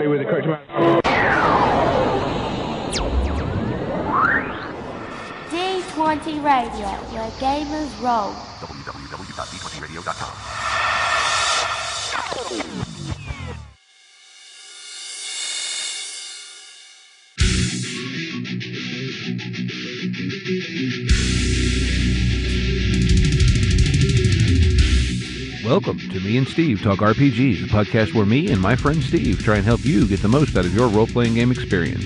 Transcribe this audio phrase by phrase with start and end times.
[0.00, 0.66] correctly with the correct amount.
[5.50, 8.32] D20 Radio, where gamers roll.
[8.60, 10.69] www.d20radio.com.
[25.80, 29.42] Welcome to Me and Steve Talk RPGs, a podcast where me and my friend Steve
[29.42, 32.04] try and help you get the most out of your role playing game experience.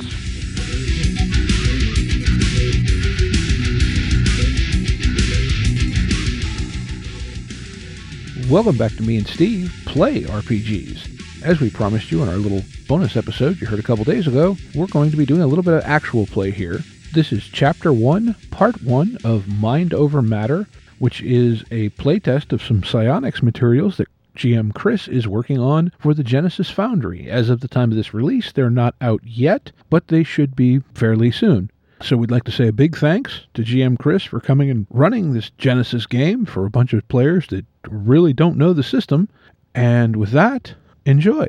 [8.48, 11.42] Welcome back to Me and Steve Play RPGs.
[11.42, 14.56] As we promised you in our little bonus episode you heard a couple days ago,
[14.76, 16.78] we're going to be doing a little bit of actual play here.
[17.12, 20.68] This is Chapter 1, Part 1 of Mind Over Matter,
[21.04, 24.08] which is a playtest of some psionics materials that
[24.38, 27.28] GM Chris is working on for the Genesys Foundry.
[27.28, 30.80] As of the time of this release, they're not out yet, but they should be
[30.94, 31.70] fairly soon.
[32.00, 35.34] So we'd like to say a big thanks to GM Chris for coming and running
[35.34, 39.28] this Genesys game for a bunch of players that really don't know the system.
[39.74, 40.72] And with that,
[41.04, 41.48] enjoy.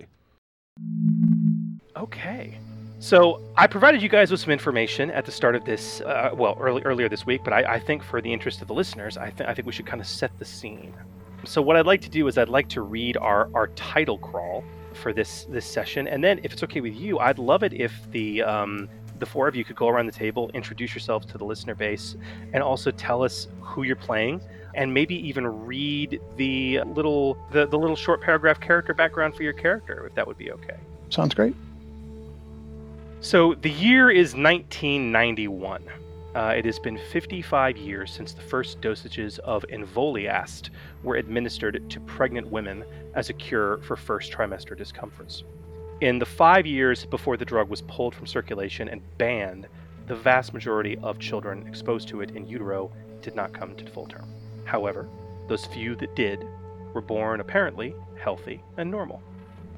[1.95, 2.59] Okay.
[2.99, 6.57] So I provided you guys with some information at the start of this, uh, well,
[6.59, 9.29] early, earlier this week, but I, I think for the interest of the listeners, I,
[9.29, 10.93] th- I think we should kind of set the scene.
[11.43, 14.63] So what I'd like to do is I'd like to read our, our title crawl
[14.93, 17.93] for this this session, and then if it's okay with you, I'd love it if
[18.11, 21.43] the um, the four of you could go around the table, introduce yourselves to the
[21.43, 22.15] listener base,
[22.53, 24.41] and also tell us who you're playing,
[24.73, 29.53] and maybe even read the little the, the little short paragraph character background for your
[29.53, 30.77] character, if that would be okay.
[31.09, 31.55] Sounds great.
[33.25, 35.83] So the year is 1991.
[36.35, 40.69] Uh, it has been 55 years since the first dosages of Envoliast
[41.01, 45.43] were administered to pregnant women as a cure for first trimester discomforts.
[46.01, 49.65] In the five years before the drug was pulled from circulation and banned,
[50.05, 52.91] the vast majority of children exposed to it in utero
[53.23, 54.29] did not come to full term.
[54.65, 55.09] However,
[55.47, 56.45] those few that did
[56.93, 59.23] were born apparently healthy and normal.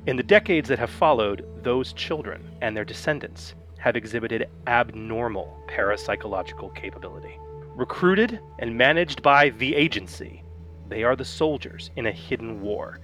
[0.07, 6.73] In the decades that have followed, those children and their descendants have exhibited abnormal parapsychological
[6.73, 7.37] capability.
[7.75, 10.43] Recruited and managed by the agency,
[10.87, 13.01] they are the soldiers in a hidden war,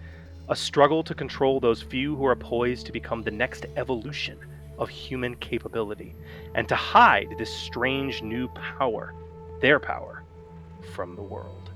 [0.48, 4.40] a struggle to control those few who are poised to become the next evolution
[4.80, 6.16] of human capability,
[6.56, 9.14] and to hide this strange new power,
[9.60, 10.24] their power,
[10.94, 11.70] from the world.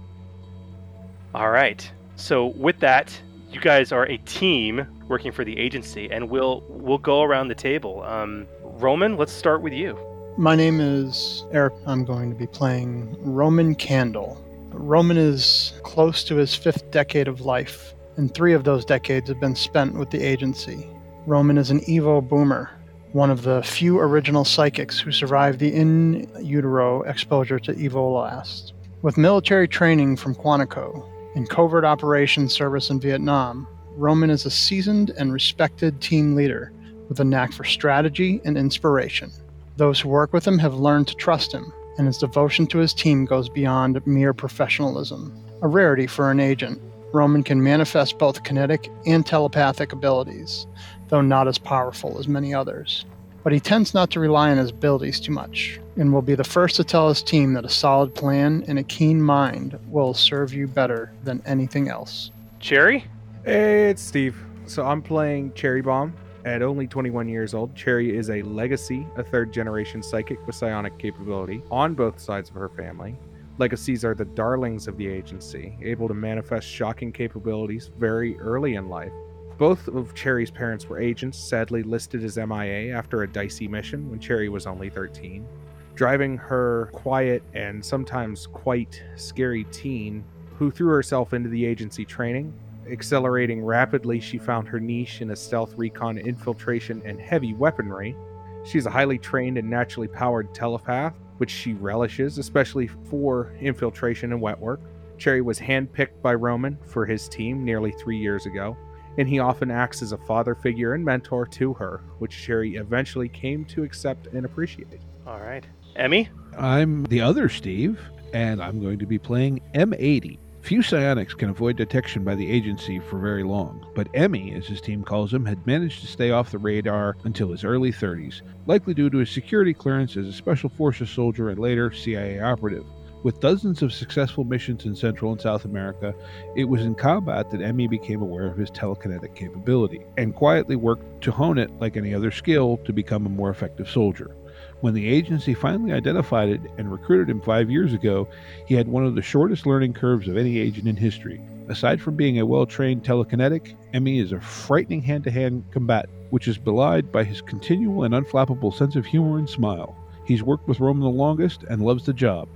[1.36, 1.92] All right.
[2.16, 3.22] So with that,
[3.52, 7.56] you guys are a team working for the agency, and we'll we'll go around the
[7.56, 8.04] table.
[8.04, 9.98] Um, Roman, let's start with you.
[10.38, 11.74] My name is Eric.
[11.86, 14.44] I'm going to be playing Roman Candle.
[14.72, 19.40] Roman is close to his fifth decade of life, and three of those decades have
[19.40, 20.88] been spent with the agency.
[21.26, 22.70] Roman is an Evo boomer,
[23.14, 28.74] one of the few original psychics who survived the in utero exposure to Evo last.
[29.02, 35.10] With military training from Quantico and covert operations service in Vietnam, Roman is a seasoned
[35.18, 36.72] and respected team leader
[37.10, 39.32] with a knack for strategy and inspiration.
[39.76, 42.94] Those who work with him have learned to trust him, and his devotion to his
[42.94, 45.36] team goes beyond mere professionalism.
[45.64, 46.80] A rarity for an agent,
[47.12, 50.68] Roman can manifest both kinetic and telepathic abilities,
[51.08, 53.04] though not as powerful as many others.
[53.44, 56.44] But he tends not to rely on his abilities too much, and will be the
[56.44, 60.54] first to tell his team that a solid plan and a keen mind will serve
[60.54, 62.30] you better than anything else.
[62.60, 63.06] Cherry?
[63.48, 64.36] Hey, it's Steve.
[64.66, 66.14] So I'm playing Cherry Bomb.
[66.44, 71.00] At only 21 years old, Cherry is a legacy, a third generation psychic with psionic
[71.00, 73.16] capability on both sides of her family.
[73.58, 78.90] Legacies are the darlings of the agency, able to manifest shocking capabilities very early in
[78.90, 79.14] life.
[79.58, 84.20] Both of Cherry's parents were agents, sadly listed as MIA after a dicey mission when
[84.20, 85.48] Cherry was only 13.
[85.96, 90.26] Driving her quiet and sometimes quite scary teen,
[90.58, 92.54] who threw herself into the agency training,
[92.90, 98.16] Accelerating rapidly, she found her niche in a stealth recon infiltration and heavy weaponry.
[98.64, 104.42] She's a highly trained and naturally powered telepath, which she relishes, especially for infiltration and
[104.42, 104.82] wet work.
[105.18, 108.78] Cherry was handpicked by Roman for his team nearly three years ago,
[109.18, 113.30] and he often acts as a father figure and mentor to her, which Cherry eventually
[113.30, 115.02] came to accept and appreciate.
[115.26, 115.66] All right.
[115.96, 116.30] Emmy?
[116.58, 118.00] I'm the other Steve,
[118.34, 120.38] and I'm going to be playing M80.
[120.68, 124.82] Few psionics can avoid detection by the agency for very long, but Emmy, as his
[124.82, 128.94] team calls him, had managed to stay off the radar until his early 30s, likely
[128.94, 132.84] due to his security clearance as a Special Forces soldier and later CIA operative.
[133.24, 136.14] With dozens of successful missions in Central and South America,
[136.58, 141.22] it was in combat that Emmy became aware of his telekinetic capability and quietly worked
[141.22, 144.36] to hone it like any other skill to become a more effective soldier.
[144.82, 148.28] When the agency finally identified it and recruited him five years ago,
[148.68, 151.42] he had one of the shortest learning curves of any agent in history.
[151.68, 156.14] Aside from being a well trained telekinetic, Emmy is a frightening hand to hand combatant,
[156.30, 159.96] which is belied by his continual and unflappable sense of humor and smile.
[160.26, 162.48] He's worked with Roman the longest and loves the job,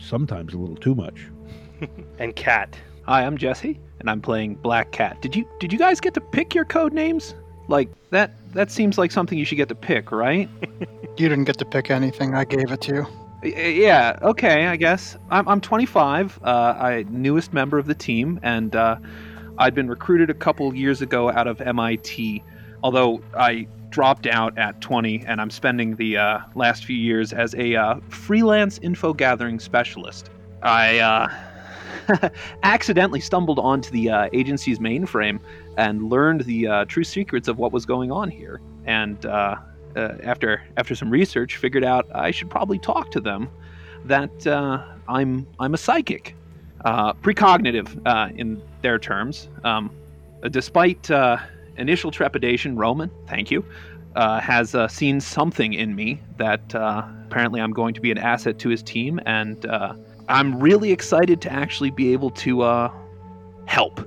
[0.00, 1.28] sometimes a little too much.
[2.18, 2.76] and Cat.
[3.04, 5.22] Hi, I'm Jesse, and I'm playing Black Cat.
[5.22, 7.36] Did you did you guys get to pick your code names?
[7.68, 10.48] Like that that seems like something you should get to pick, right?
[11.18, 12.36] You didn't get to pick anything.
[12.36, 13.06] I gave it to you.
[13.42, 15.16] Yeah, okay, I guess.
[15.30, 18.98] I'm, I'm 25, uh, I newest member of the team, and uh,
[19.58, 22.44] I'd been recruited a couple years ago out of MIT.
[22.84, 27.52] Although I dropped out at 20, and I'm spending the uh, last few years as
[27.56, 30.30] a uh, freelance info gathering specialist.
[30.62, 32.28] I uh,
[32.62, 35.40] accidentally stumbled onto the uh, agency's mainframe
[35.76, 38.60] and learned the true secrets of what was going on here.
[38.84, 39.26] And
[39.98, 43.48] uh, after after some research, figured out I should probably talk to them.
[44.04, 46.34] That uh, I'm I'm a psychic,
[46.84, 49.48] uh, precognitive uh, in their terms.
[49.64, 49.90] Um,
[50.50, 51.38] despite uh,
[51.76, 53.64] initial trepidation, Roman, thank you,
[54.14, 56.74] has seen something in me that
[57.26, 59.66] apparently I'm going to be an asset to his team, and
[60.28, 62.90] I'm really excited to actually be able to
[63.66, 64.00] help.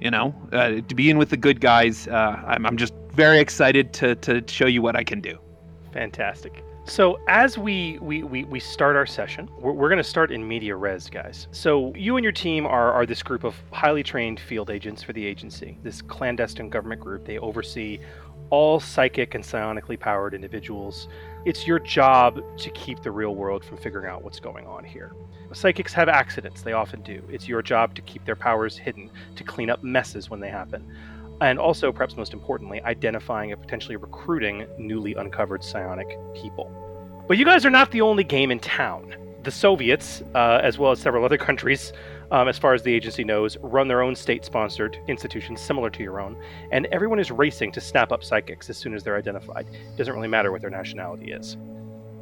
[0.00, 2.08] You know, uh, to be in with the good guys.
[2.08, 5.38] Uh, I'm, I'm just very excited to, to show you what I can do.
[5.92, 6.64] Fantastic.
[6.86, 10.46] So as we we, we, we start our session, we're, we're going to start in
[10.46, 11.46] media res, guys.
[11.50, 15.12] So you and your team are, are this group of highly trained field agents for
[15.12, 17.24] the agency, this clandestine government group.
[17.24, 18.00] They oversee
[18.50, 21.08] all psychic and psionically powered individuals.
[21.46, 25.12] It's your job to keep the real world from figuring out what's going on here.
[25.52, 27.22] Psychics have accidents, they often do.
[27.30, 30.84] It's your job to keep their powers hidden, to clean up messes when they happen
[31.44, 36.70] and also, perhaps most importantly, identifying and potentially recruiting newly uncovered psionic people.
[37.26, 39.14] But you guys are not the only game in town.
[39.42, 41.92] The Soviets, uh, as well as several other countries,
[42.30, 46.02] um, as far as the agency knows, run their own state sponsored institutions similar to
[46.02, 46.36] your own,
[46.72, 49.66] and everyone is racing to snap up psychics as soon as they're identified.
[49.68, 51.56] It doesn't really matter what their nationality is.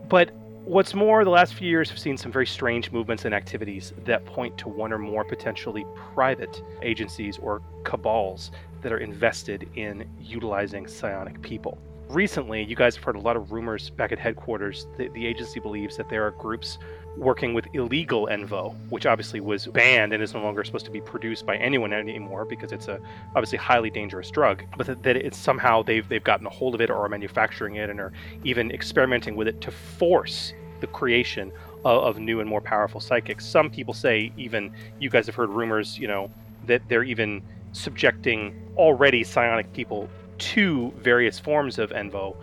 [0.09, 0.31] But
[0.65, 4.25] What's more, the last few years have seen some very strange movements and activities that
[4.25, 10.87] point to one or more potentially private agencies or cabals that are invested in utilizing
[10.87, 11.79] psionic people.
[12.09, 15.59] Recently, you guys have heard a lot of rumors back at headquarters that the agency
[15.59, 16.79] believes that there are groups
[17.17, 21.01] working with illegal Envo, which obviously was banned and is no longer supposed to be
[21.01, 22.99] produced by anyone anymore because it's a
[23.37, 24.65] obviously highly dangerous drug.
[24.77, 27.91] But that, it's somehow they've they've gotten a hold of it or are manufacturing it
[27.91, 28.13] and are
[28.45, 31.53] even experimenting with it to force the creation
[31.85, 33.47] of, of new and more powerful psychics.
[33.47, 36.31] Some people say even you guys have heard rumors, you know,
[36.67, 37.43] that they're even
[37.73, 42.37] subjecting already psionic people to various forms of Envo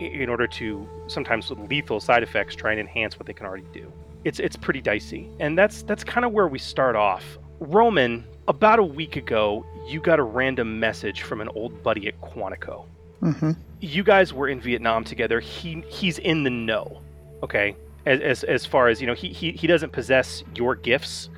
[0.00, 3.66] in order to sometimes with lethal side effects try and enhance what they can already
[3.72, 3.90] do.
[4.26, 5.30] It's it's pretty dicey.
[5.38, 7.38] And that's that's kind of where we start off.
[7.60, 12.20] Roman, about a week ago, you got a random message from an old buddy at
[12.20, 12.86] Quantico.
[13.20, 15.38] hmm You guys were in Vietnam together.
[15.38, 17.00] He he's in the know.
[17.44, 17.76] Okay?
[18.04, 21.30] As as, as far as, you know, he, he he doesn't possess your gifts,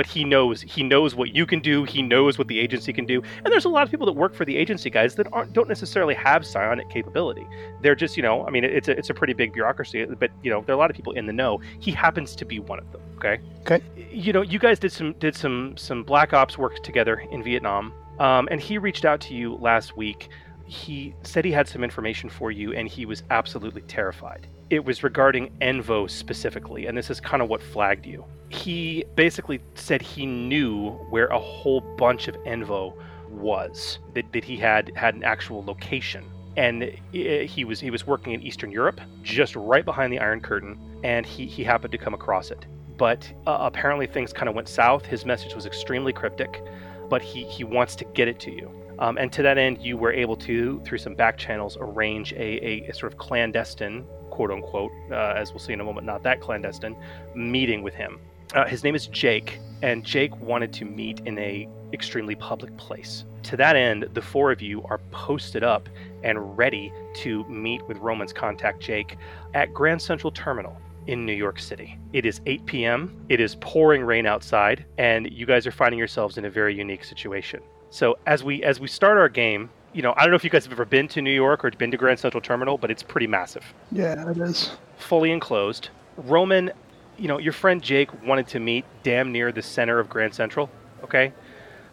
[0.00, 1.84] but he knows he knows what you can do.
[1.84, 3.20] He knows what the agency can do.
[3.44, 5.68] And there's a lot of people that work for the agency guys that aren't don't
[5.68, 7.46] necessarily have psionic capability.
[7.82, 10.50] They're just, you know, I mean, it's a it's a pretty big bureaucracy, but you
[10.50, 11.60] know, there are a lot of people in the know.
[11.80, 13.02] He happens to be one of them.
[13.16, 13.40] Okay.
[13.60, 13.82] Okay.
[14.10, 17.92] You know, you guys did some did some some black ops work together in Vietnam,
[18.20, 20.30] um, and he reached out to you last week.
[20.64, 24.46] He said he had some information for you, and he was absolutely terrified.
[24.70, 28.24] It was regarding Envo specifically, and this is kind of what flagged you.
[28.50, 32.94] He basically said he knew where a whole bunch of Envo
[33.30, 36.24] was, that, that he had had an actual location
[36.56, 40.78] and he was he was working in Eastern Europe, just right behind the Iron Curtain,
[41.04, 42.66] and he he happened to come across it.
[42.98, 45.06] But uh, apparently things kind of went south.
[45.06, 46.62] His message was extremely cryptic,
[47.08, 48.70] but he he wants to get it to you.
[48.98, 52.42] Um, and to that end, you were able to, through some back channels, arrange a,
[52.42, 56.22] a, a sort of clandestine, quote unquote, uh, as we'll see in a moment, not
[56.24, 56.94] that clandestine,
[57.34, 58.20] meeting with him.
[58.54, 63.24] Uh, his name is Jake, and Jake wanted to meet in a extremely public place.
[63.44, 65.88] To that end, the four of you are posted up
[66.22, 69.16] and ready to meet with Roman's contact Jake
[69.54, 70.76] at Grand Central Terminal
[71.06, 71.98] in New York City.
[72.12, 73.16] It is 8 p.m.
[73.28, 77.04] It is pouring rain outside, and you guys are finding yourselves in a very unique
[77.04, 77.60] situation.
[77.90, 80.50] So as we as we start our game, you know, I don't know if you
[80.50, 83.02] guys have ever been to New York or been to Grand Central Terminal, but it's
[83.02, 84.72] pretty massive Yeah, it is.
[84.98, 85.88] fully enclosed.
[86.16, 86.70] Roman,
[87.20, 90.70] you know, your friend Jake wanted to meet damn near the center of Grand Central,
[91.04, 91.32] okay?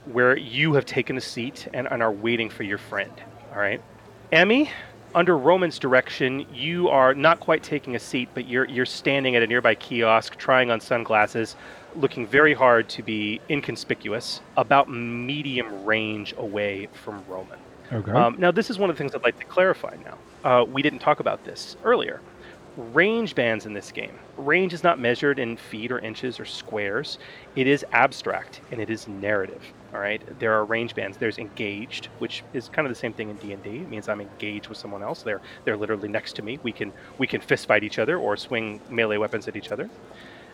[0.06, 3.12] Where you have taken a seat and, and are waiting for your friend,
[3.52, 3.82] all right?
[4.32, 4.72] Emmy,
[5.14, 9.44] under Roman's direction, you are not quite taking a seat, but you're you're standing at
[9.44, 11.56] a nearby kiosk, trying on sunglasses,
[11.96, 17.60] looking very hard to be inconspicuous, about medium range away from Roman.
[17.92, 18.12] Okay.
[18.12, 20.18] Um, now, this is one of the things I'd like to clarify now.
[20.50, 22.22] Uh, we didn't talk about this earlier.
[22.78, 24.12] Range bands in this game.
[24.38, 27.18] Range is not measured in feet or inches or squares.
[27.56, 29.64] It is abstract and it is narrative.
[29.96, 30.22] All right.
[30.38, 31.18] There are range bands.
[31.18, 33.78] There's engaged, which is kind of the same thing in D and D.
[33.78, 35.24] It means I'm engaged with someone else.
[35.24, 36.60] They're they're literally next to me.
[36.62, 39.90] We can we can fist fight each other or swing melee weapons at each other.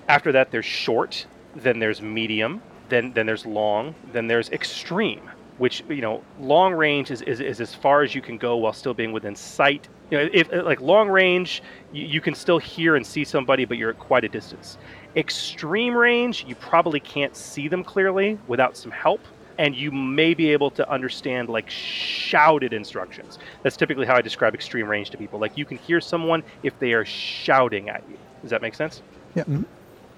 [0.08, 1.26] After that, there's short.
[1.58, 2.62] Then there's medium.
[2.88, 3.96] Then then there's long.
[4.14, 8.22] Then there's extreme which you know long range is, is, is as far as you
[8.22, 12.22] can go while still being within sight you know if like long range you, you
[12.22, 14.78] can still hear and see somebody but you're at quite a distance.
[15.16, 19.22] Extreme range you probably can't see them clearly without some help
[19.58, 23.40] and you may be able to understand like shouted instructions.
[23.62, 25.40] That's typically how i describe extreme range to people.
[25.40, 28.18] Like you can hear someone if they are shouting at you.
[28.42, 29.02] Does that make sense?
[29.36, 29.44] Yeah.
[29.44, 29.64] Mm-hmm.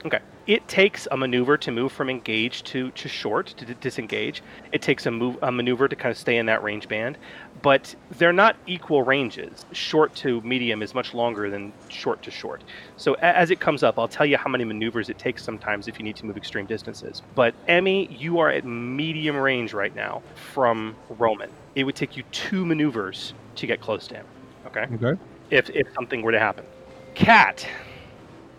[0.06, 0.20] Okay.
[0.46, 4.44] It takes a maneuver to move from engage to, to short, to d- disengage.
[4.72, 7.18] It takes a move a maneuver to kind of stay in that range band,
[7.64, 9.66] but they're not equal ranges.
[9.72, 12.64] Short to medium is much longer than short to short.
[12.98, 15.88] So a- as it comes up, I'll tell you how many maneuvers it takes sometimes
[15.88, 17.24] if you need to move extreme distances.
[17.34, 21.50] But Emmy, you are at medium range right now from Roman.
[21.74, 24.26] It would take you two maneuvers to get close to him.
[24.68, 25.20] Okay okay.
[25.50, 26.66] if, if something were to happen.
[27.14, 27.68] Cat,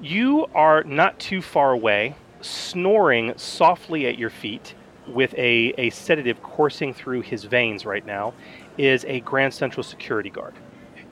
[0.06, 4.74] you are not too far away, snoring softly at your feet
[5.06, 8.34] with a, a sedative coursing through his veins right now,
[8.78, 10.54] is a Grand Central security guard.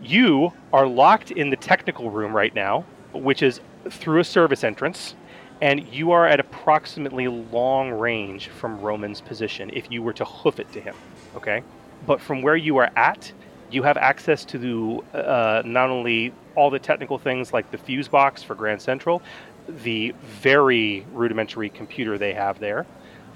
[0.02, 3.60] You are locked in the technical room right now, which is
[3.90, 5.14] through a service entrance,
[5.60, 10.58] and you are at approximately long range from Roman's position if you were to hoof
[10.58, 10.94] it to him.
[11.36, 11.62] Okay?
[12.06, 13.32] But from where you are at,
[13.70, 18.08] you have access to the, uh, not only all the technical things like the fuse
[18.08, 19.22] box for Grand Central,
[19.68, 22.86] the very rudimentary computer they have there,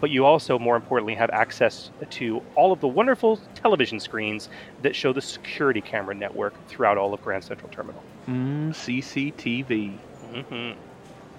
[0.00, 4.48] but you also, more importantly, have access to all of the wonderful television screens
[4.82, 8.02] that show the security camera network throughout all of Grand Central Terminal.
[8.28, 9.96] Mm, CCTV.
[10.44, 10.72] hmm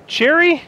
[0.07, 0.63] Cherry,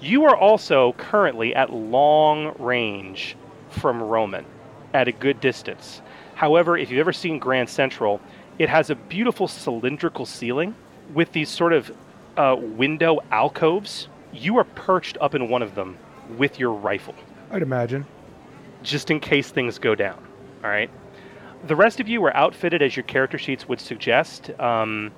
[0.00, 3.36] you are also currently at long range
[3.70, 4.44] from Roman,
[4.92, 6.02] at a good distance.
[6.40, 8.18] However, if you've ever seen Grand Central,
[8.58, 10.74] it has a beautiful cylindrical ceiling
[11.12, 11.92] with these sort of
[12.38, 14.08] uh, window alcoves.
[14.32, 15.98] You are perched up in one of them
[16.38, 17.14] with your rifle,
[17.50, 18.06] I'd imagine.
[18.82, 20.16] just in case things go down.
[20.64, 20.88] All right.
[21.66, 24.48] The rest of you are outfitted as your character sheets would suggest.
[24.58, 25.12] Um,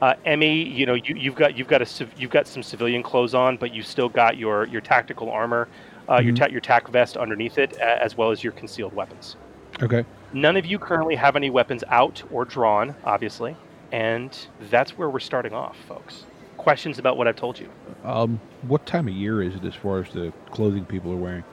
[0.00, 3.34] uh, Emmy, you know, you, you've got you've got a you've got some civilian clothes
[3.34, 5.66] on, but you still got your your tactical armor,
[6.08, 6.36] uh, your Mhm.
[6.36, 9.34] ta- your tac vest underneath it, as well as your concealed weapons.
[9.82, 10.04] Okay.
[10.32, 13.56] None of you currently have any weapons out or drawn, obviously,
[13.90, 14.36] and
[14.70, 16.24] that's where we're starting off, folks.
[16.56, 17.68] Questions about what I've told you?
[18.04, 21.44] Um, what time of year is it as far as the clothing people are wearing?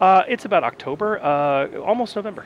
[0.00, 2.44] Uh, it's about October, uh, almost November.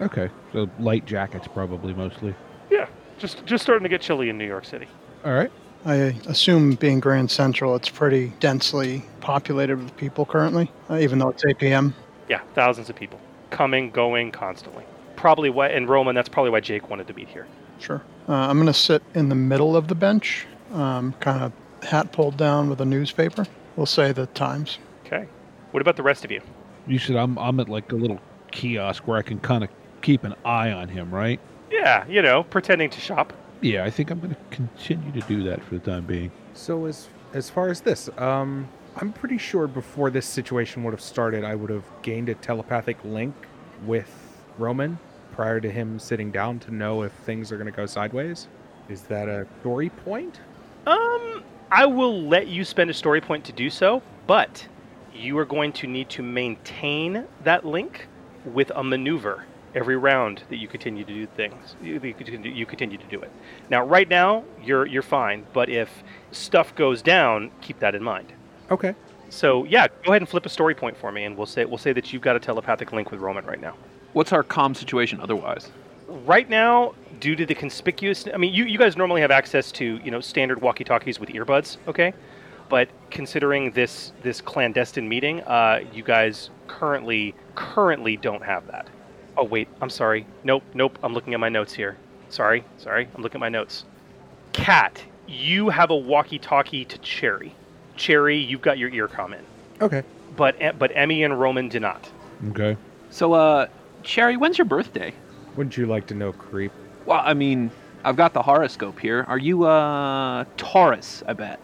[0.00, 2.34] Okay, so light jackets probably mostly.
[2.70, 2.86] Yeah,
[3.18, 4.86] just just starting to get chilly in New York City.
[5.24, 5.50] All right.
[5.84, 5.94] I
[6.26, 11.44] assume being Grand Central, it's pretty densely populated with people currently, uh, even though it's
[11.44, 11.94] 8 p.m.
[12.28, 13.20] Yeah, thousands of people
[13.50, 14.84] coming, going constantly.
[15.18, 16.14] Probably why in Roman.
[16.14, 17.48] That's probably why Jake wanted to meet here.
[17.80, 18.00] Sure.
[18.28, 21.52] Uh, I'm going to sit in the middle of the bench, um, kind of
[21.84, 23.44] hat pulled down with a newspaper.
[23.74, 24.78] We'll say the times.
[25.04, 25.26] Okay.
[25.72, 26.40] What about the rest of you?
[26.86, 28.20] You said I'm I'm at like a little
[28.52, 29.70] kiosk where I can kind of
[30.02, 31.40] keep an eye on him, right?
[31.68, 33.32] Yeah, you know, pretending to shop.
[33.60, 36.30] Yeah, I think I'm going to continue to do that for the time being.
[36.54, 41.00] So as as far as this, um, I'm pretty sure before this situation would have
[41.00, 43.34] started, I would have gained a telepathic link
[43.84, 44.12] with
[44.58, 44.98] Roman
[45.38, 48.48] prior to him sitting down to know if things are going to go sideways.
[48.88, 50.40] Is that a story point?
[50.84, 54.66] Um, I will let you spend a story point to do so, but
[55.14, 58.08] you are going to need to maintain that link
[58.46, 59.44] with a maneuver
[59.76, 61.76] every round that you continue to do things.
[61.80, 63.30] You, you continue, continue to do it.
[63.70, 66.02] Now, right now, you're you're fine, but if
[66.32, 68.32] stuff goes down, keep that in mind.
[68.72, 68.92] Okay.
[69.30, 71.78] So yeah, go ahead and flip a story point for me, and we'll say we'll
[71.78, 73.76] say that you've got a telepathic link with Roman right now.
[74.12, 75.70] What's our comm situation otherwise?
[76.08, 80.00] Right now, due to the conspicuous, I mean, you, you guys normally have access to
[80.02, 82.14] you know standard walkie-talkies with earbuds, okay?
[82.68, 88.88] But considering this this clandestine meeting, uh, you guys currently currently don't have that.
[89.36, 90.26] Oh wait, I'm sorry.
[90.44, 90.98] Nope, nope.
[91.02, 91.96] I'm looking at my notes here.
[92.30, 93.08] Sorry, sorry.
[93.14, 93.84] I'm looking at my notes.
[94.52, 97.54] Cat, you have a walkie-talkie to Cherry.
[97.96, 99.44] Cherry, you've got your earcom in,
[99.82, 100.02] Okay.
[100.36, 102.08] but but Emmy and Roman do not.
[102.50, 102.76] Okay.
[103.10, 103.66] So, uh,
[104.02, 105.12] Cherry, when's your birthday?
[105.56, 106.72] Wouldn't you like to know, creep?
[107.06, 107.70] Well, I mean,
[108.04, 109.24] I've got the horoscope here.
[109.28, 111.60] Are you, uh, Taurus, I bet?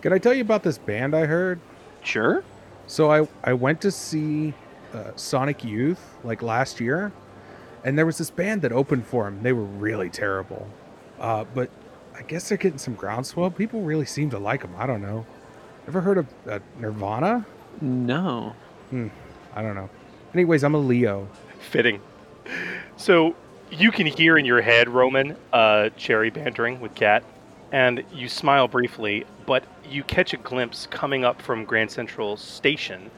[0.00, 1.60] Can I tell you about this band I heard?
[2.02, 2.42] Sure.
[2.88, 4.52] So I I went to see
[4.92, 7.12] uh, Sonic Youth like last year,
[7.84, 9.42] and there was this band that opened for them.
[9.42, 10.68] They were really terrible,
[11.20, 11.70] uh, but
[12.18, 13.50] I guess they're getting some groundswell.
[13.50, 14.74] People really seem to like them.
[14.76, 15.24] I don't know.
[15.86, 17.46] Ever heard of uh, Nirvana?
[17.80, 18.54] No.
[18.90, 19.08] Hmm.
[19.54, 19.88] I don't know.
[20.34, 21.28] Anyways, I'm a Leo.
[21.62, 22.00] Fitting.
[22.96, 23.34] So
[23.70, 27.24] you can hear in your head, Roman, uh, Cherry bantering with Cat,
[27.70, 33.10] and you smile briefly, but you catch a glimpse coming up from Grand Central Station.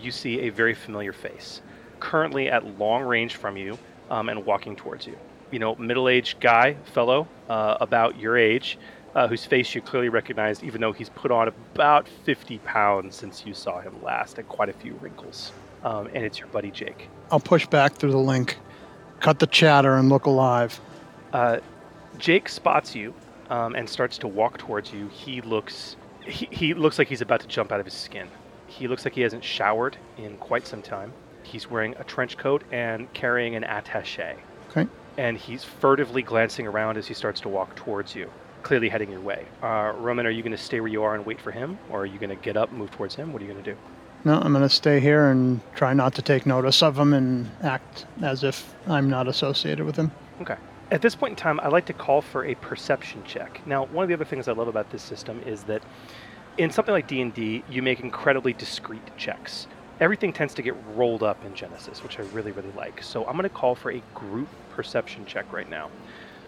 [0.00, 1.60] You see a very familiar face,
[1.98, 3.78] currently at long range from you
[4.10, 5.18] um, and walking towards you.
[5.50, 8.78] You know, middle aged guy, fellow, uh, about your age,
[9.14, 13.44] uh, whose face you clearly recognized, even though he's put on about 50 pounds since
[13.46, 15.52] you saw him last and quite a few wrinkles.
[15.82, 17.08] Um, and it's your buddy Jake.
[17.30, 18.58] I'll push back through the link,
[19.20, 20.80] cut the chatter, and look alive.
[21.32, 21.58] Uh,
[22.18, 23.14] Jake spots you
[23.50, 25.08] um, and starts to walk towards you.
[25.08, 28.28] He looks he, he looks like he's about to jump out of his skin.
[28.66, 31.12] He looks like he hasn't showered in quite some time.
[31.42, 34.36] He's wearing a trench coat and carrying an attaché.
[34.70, 34.88] Okay.
[35.16, 38.30] And he's furtively glancing around as he starts to walk towards you,
[38.62, 39.46] clearly heading your way.
[39.62, 42.02] Uh, Roman, are you going to stay where you are and wait for him, or
[42.02, 43.32] are you going to get up, move towards him?
[43.32, 43.78] What are you going to do?
[44.26, 47.48] No, I'm going to stay here and try not to take notice of him and
[47.62, 50.10] act as if I'm not associated with him.
[50.40, 50.56] Okay.
[50.90, 53.64] At this point in time, I like to call for a perception check.
[53.68, 55.80] Now, one of the other things I love about this system is that
[56.58, 59.68] in something like D&D, you make incredibly discrete checks.
[60.00, 63.04] Everything tends to get rolled up in Genesys, which I really, really like.
[63.04, 65.88] So I'm going to call for a group perception check right now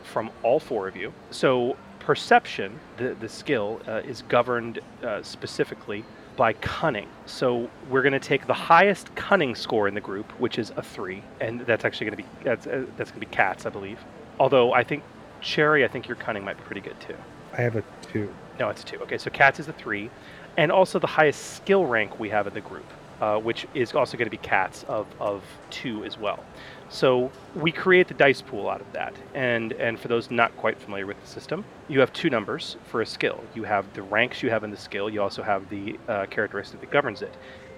[0.03, 1.13] from all four of you.
[1.31, 6.05] So perception, the, the skill, uh, is governed uh, specifically
[6.39, 7.09] by cunning.
[7.27, 10.83] So we're going to take the highest cunning score in the group, which is a
[10.83, 13.71] three, and that's actually going to be that's uh, that's going to be cats, I
[13.71, 13.99] believe.
[14.39, 15.03] Although I think
[15.41, 17.17] Cherry, I think your cunning might be pretty good too.
[17.53, 18.33] I have a two.
[18.59, 18.99] No, it's a two.
[19.01, 20.11] Okay, so cats is a three,
[20.57, 22.87] and also the highest skill rank we have in the group,
[23.21, 26.45] uh, which is also going to be cats of of two as well.
[26.91, 30.79] So we create the dice pool out of that, and and for those not quite
[30.81, 33.43] familiar with the system, you have two numbers for a skill.
[33.55, 35.11] You have the ranks you have in the skill.
[35.11, 37.35] You also have the uh, characteristic that governs it.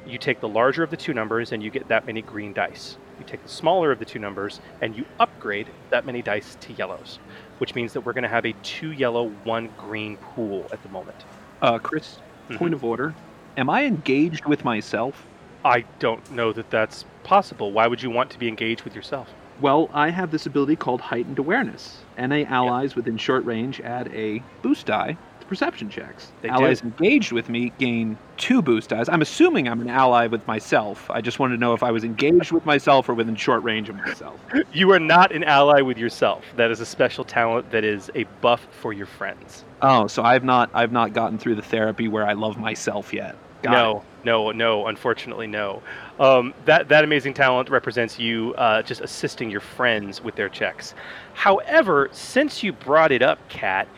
[0.07, 2.97] You take the larger of the two numbers, and you get that many green dice.
[3.19, 6.73] You take the smaller of the two numbers, and you upgrade that many dice to
[6.73, 7.19] yellows,
[7.59, 10.89] which means that we're going to have a two yellow, one green pool at the
[10.89, 11.17] moment.
[11.61, 12.19] Uh, Chris,
[12.49, 12.57] Mhm.
[12.57, 13.13] point of order.
[13.57, 15.27] Am I engaged with myself?
[15.65, 17.73] I don't know that that's possible.
[17.73, 19.29] Why would you want to be engaged with yourself?
[19.61, 21.99] Well, I have this ability called Heightened Awareness.
[22.19, 26.33] NA allies within short range add a boost die to perception checks.
[26.41, 26.55] They do.
[26.55, 29.11] allies engaged with me gain two boost dies.
[29.11, 31.11] I'm assuming I'm an ally with myself.
[31.11, 33.91] I just wanted to know if I was engaged with myself or within short range
[33.91, 34.41] of myself.
[34.73, 36.45] You are not an ally with yourself.
[36.57, 39.65] That is a special talent that is a buff for your friends.
[39.83, 43.37] Oh, so I've not I've not gotten through the therapy where I love myself yet.
[43.63, 44.05] Got no.
[44.25, 44.87] No, no.
[44.87, 45.83] Unfortunately, no.
[46.19, 50.95] Um, that that amazing talent represents you uh, just assisting your friends with their checks.
[51.35, 53.89] However, since you brought it up, Cat,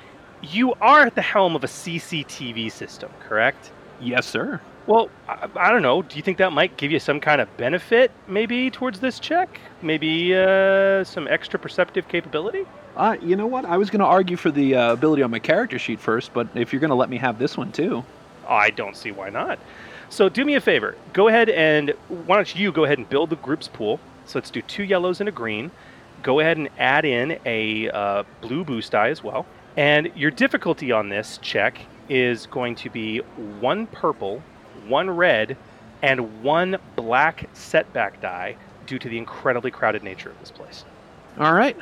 [0.43, 3.73] you are at the helm of a CCTV system, correct?
[4.01, 4.61] Yes, sir.
[4.87, 6.03] Well, I, I don't know.
[6.03, 9.61] Do you think that might give you some kind of benefit, maybe towards this check?
[9.81, 12.67] Maybe uh, some extra perceptive capability?
[12.97, 13.65] Uh, you know what?
[13.65, 16.49] I was going to argue for the uh, ability on my character sheet first, but
[16.55, 18.05] if you're going to let me have this one too.
[18.47, 19.59] I don't see why not.
[20.13, 20.95] So do me a favor.
[21.15, 21.95] Go ahead and
[22.27, 23.99] why don't you go ahead and build the group's pool?
[24.27, 25.71] So let's do two yellows and a green.
[26.23, 29.47] Go ahead and add in a uh, blue boost die as well.
[29.75, 31.79] And your difficulty on this check
[32.11, 33.21] is going to be
[33.61, 34.43] one purple,
[34.87, 35.57] one red,
[36.03, 40.85] and one black setback die due to the incredibly crowded nature of this place.
[41.39, 41.77] All right.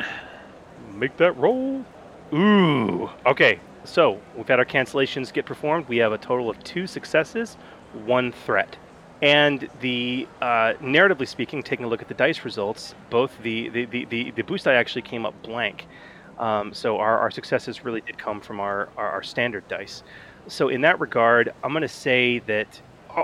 [0.94, 1.84] Make that roll.
[2.32, 3.10] Ooh.
[3.26, 3.58] Okay.
[3.82, 5.88] So we've had our cancellations get performed.
[5.88, 7.56] We have a total of two successes,
[7.92, 8.76] one threat.
[9.22, 13.84] And the uh, narratively speaking, taking a look at the dice results, both the the,
[13.84, 15.86] the, the, the boost die actually came up blank.
[16.38, 20.02] Um, so our, our successes really did come from our, our, our standard dice.
[20.46, 22.80] So in that regard, I'm going to say that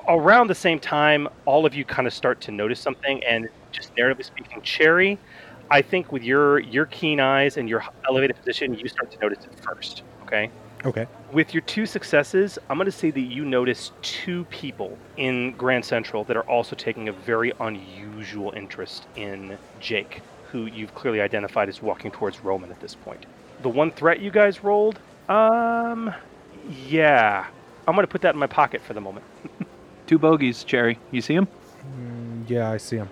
[0.07, 3.25] around the same time, all of you kind of start to notice something.
[3.25, 5.19] And just narratively speaking, Cherry,
[5.71, 9.45] I think with your your keen eyes and your elevated position, you start to notice
[9.45, 10.03] it first.
[10.25, 10.51] Okay.
[10.87, 11.09] Okay.
[11.33, 15.85] With your two successes, I'm going to say that you notice two people in Grand
[15.85, 20.23] Central that are also taking a very unusual interest in Jake,
[20.53, 23.27] who you've clearly identified as walking towards Roman at this point.
[23.63, 26.15] The one threat you guys rolled, um,
[26.87, 27.47] yeah,
[27.89, 29.27] I'm going to put that in my pocket for the moment.
[30.07, 31.01] Two bogeys, Cherry.
[31.11, 31.49] You see him?
[31.99, 33.09] Mm, yeah, I see him.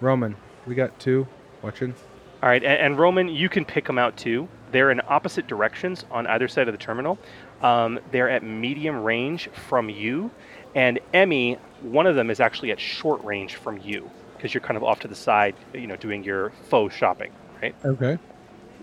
[0.00, 1.26] Roman, we got two.
[1.62, 1.92] Watching.
[2.40, 4.48] All right, and, and Roman, you can pick them out too.
[4.70, 7.18] They're in opposite directions on either side of the terminal.
[7.62, 10.30] Um, they're at medium range from you,
[10.74, 14.76] and Emmy, one of them is actually at short range from you because you're kind
[14.76, 17.74] of off to the side, you know, doing your faux shopping, right?
[17.84, 18.18] Okay.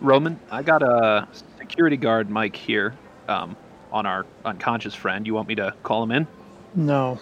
[0.02, 2.94] Roman, I got a security guard Mike here
[3.30, 3.56] um,
[3.92, 5.26] on our unconscious friend.
[5.26, 6.28] You want me to call him in?
[6.76, 7.20] No.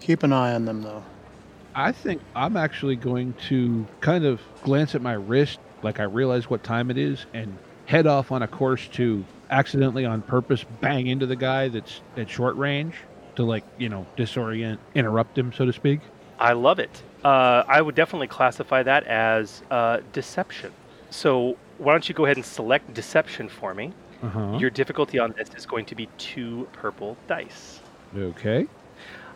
[0.00, 1.02] Keep an eye on them, though.
[1.74, 6.48] I think I'm actually going to kind of glance at my wrist, like I realize
[6.48, 11.06] what time it is, and head off on a course to accidentally on purpose bang
[11.06, 12.94] into the guy that's at short range
[13.36, 16.00] to, like, you know, disorient, interrupt him, so to speak.
[16.38, 17.02] I love it.
[17.24, 20.72] Uh, I would definitely classify that as uh, deception.
[21.10, 23.92] So why don't you go ahead and select deception for me?
[24.22, 24.58] Uh-huh.
[24.58, 27.80] Your difficulty on this is going to be two purple dice.
[28.16, 28.66] Okay.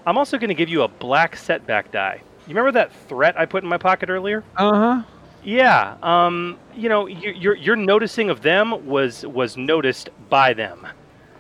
[0.07, 2.23] I'm also going to give you a black setback die.
[2.47, 4.43] You remember that threat I put in my pocket earlier?
[4.57, 5.03] Uh-huh.
[5.43, 5.97] Yeah.
[6.03, 6.59] Um.
[6.75, 10.87] You know, your your, your noticing of them was was noticed by them.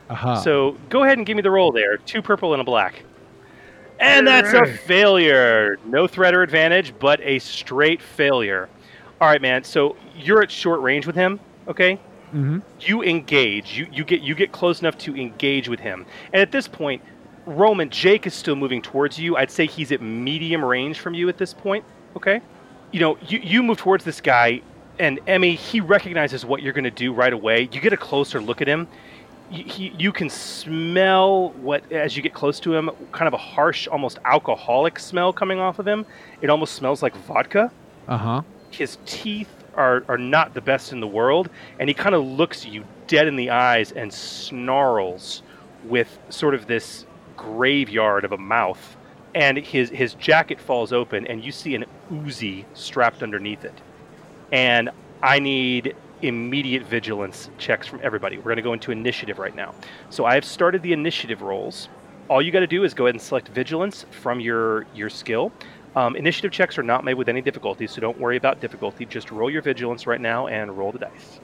[0.08, 0.40] Aha.
[0.40, 1.96] So go ahead and give me the roll there.
[1.98, 3.04] Two purple and a black.
[4.00, 5.78] And that's a failure.
[5.84, 8.68] No threat or advantage, but a straight failure.
[9.20, 9.62] All right, man.
[9.62, 11.38] So you're at short range with him.
[11.68, 12.00] Okay.
[12.32, 12.58] mm-hmm.
[12.80, 13.76] You engage.
[13.76, 16.06] You you get you get close enough to engage with him.
[16.32, 17.02] And at this point,
[17.46, 19.36] Roman Jake is still moving towards you.
[19.36, 21.84] I'd say he's at medium range from you at this point.
[22.16, 22.40] Okay.
[22.92, 24.62] You know, you you move towards this guy,
[24.98, 27.68] and Emmy he recognizes what you're going to do right away.
[27.72, 28.88] You get a closer look at him.
[29.50, 33.38] You, he, you can smell what as you get close to him, kind of a
[33.38, 36.06] harsh, almost alcoholic smell coming off of him.
[36.40, 37.70] It almost smells like vodka
[38.08, 38.42] Uh-huh.
[38.70, 41.48] his teeth are, are not the best in the world,
[41.78, 45.42] and he kind of looks you dead in the eyes and snarls
[45.84, 48.96] with sort of this graveyard of a mouth.
[49.34, 53.74] And his, his jacket falls open, and you see an Uzi strapped underneath it.
[54.50, 54.90] And
[55.22, 58.36] I need immediate vigilance checks from everybody.
[58.36, 59.74] We're going to go into initiative right now.
[60.10, 61.88] So I have started the initiative rolls.
[62.28, 65.52] All you got to do is go ahead and select vigilance from your your skill.
[65.96, 69.04] Um, initiative checks are not made with any difficulty, so don't worry about difficulty.
[69.04, 71.40] Just roll your vigilance right now and roll the dice.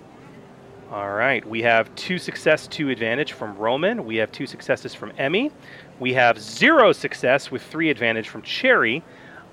[0.93, 4.05] All right, we have two success, two advantage from Roman.
[4.05, 5.51] We have two successes from Emmy.
[5.99, 9.03] We have zero success with three advantage from Cherry.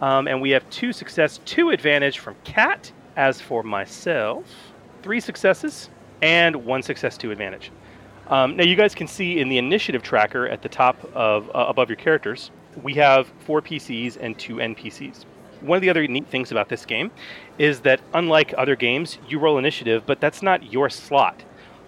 [0.01, 2.91] Um, and we have two success, two advantage from Cat.
[3.15, 4.45] As for myself,
[5.03, 5.89] three successes
[6.23, 7.71] and one success, two advantage.
[8.27, 11.65] Um, now you guys can see in the initiative tracker at the top of uh,
[11.67, 12.49] above your characters,
[12.82, 15.25] we have four PCs and two NPCs.
[15.62, 17.12] One of the other neat things about this game
[17.60, 21.43] is that unlike other games, you roll initiative, but that's not your slot.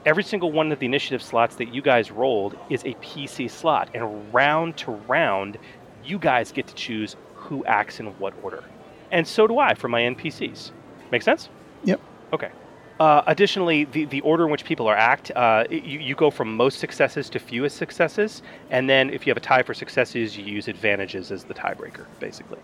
[0.06, 3.90] Every single one of the initiative slots that you guys rolled is a PC slot,
[3.96, 5.58] and round to round,
[6.04, 8.64] you guys get to choose who acts in what order.
[9.10, 10.72] And so do I for my NPCs.
[11.12, 11.50] Make sense?
[11.86, 12.00] Yep.
[12.34, 12.52] Okay.
[13.00, 16.56] Uh, additionally, the, the order in which people are act, uh, you, you go from
[16.56, 20.46] most successes to fewest successes, and then if you have a tie for successes, you
[20.46, 22.60] use advantages as the tiebreaker, basically.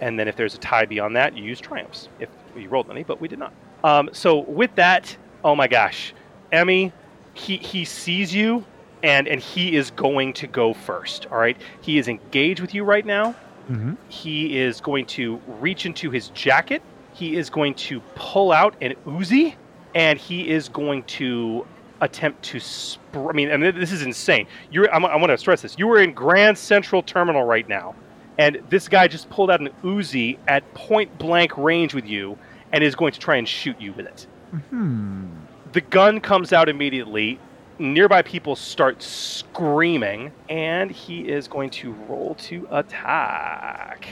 [0.00, 3.04] And then if there's a tie beyond that, you use triumphs, if you rolled any,
[3.04, 3.52] but we did not.
[3.84, 6.12] Um, so with that, oh my gosh,
[6.52, 6.92] Emmy,
[7.34, 8.64] he, he sees you,
[9.02, 11.56] and, and he is going to go first, all right?
[11.80, 13.34] He is engaged with you right now.
[13.70, 13.94] Mm-hmm.
[14.08, 16.82] He is going to reach into his jacket.
[17.12, 19.54] He is going to pull out an Uzi,
[19.94, 21.66] and he is going to
[22.00, 22.60] attempt to.
[22.60, 24.46] Sp- I mean, and this is insane.
[24.70, 24.92] You're.
[24.92, 25.76] I'm, I want to stress this.
[25.78, 27.94] You are in Grand Central Terminal right now,
[28.38, 32.38] and this guy just pulled out an Uzi at point blank range with you,
[32.72, 34.26] and is going to try and shoot you with it.
[34.70, 35.26] Hmm.
[35.72, 37.38] The gun comes out immediately.
[37.78, 44.08] Nearby people start screaming, and he is going to roll to attack.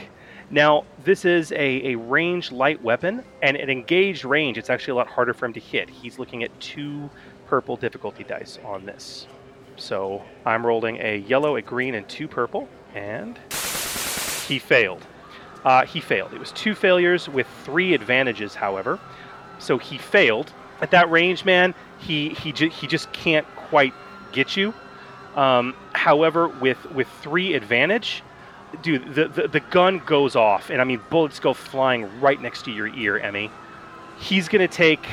[0.51, 4.95] Now, this is a, a ranged light weapon, and at engaged range, it's actually a
[4.95, 5.89] lot harder for him to hit.
[5.89, 7.09] He's looking at two
[7.47, 9.25] purple difficulty dice on this.
[9.77, 13.37] So I'm rolling a yellow, a green, and two purple, and
[14.47, 15.05] he failed.
[15.65, 16.33] Uh, he failed.
[16.33, 18.99] It was two failures with three advantages, however.
[19.59, 20.53] So he failed.
[20.81, 23.93] At that range, man, he he, ju- he just can't quite
[24.31, 24.73] get you.
[25.35, 28.23] Um, however, with with three advantage,
[28.81, 32.65] dude, the, the the gun goes off, and I mean bullets go flying right next
[32.65, 33.51] to your ear, Emmy.
[34.19, 35.05] He's gonna take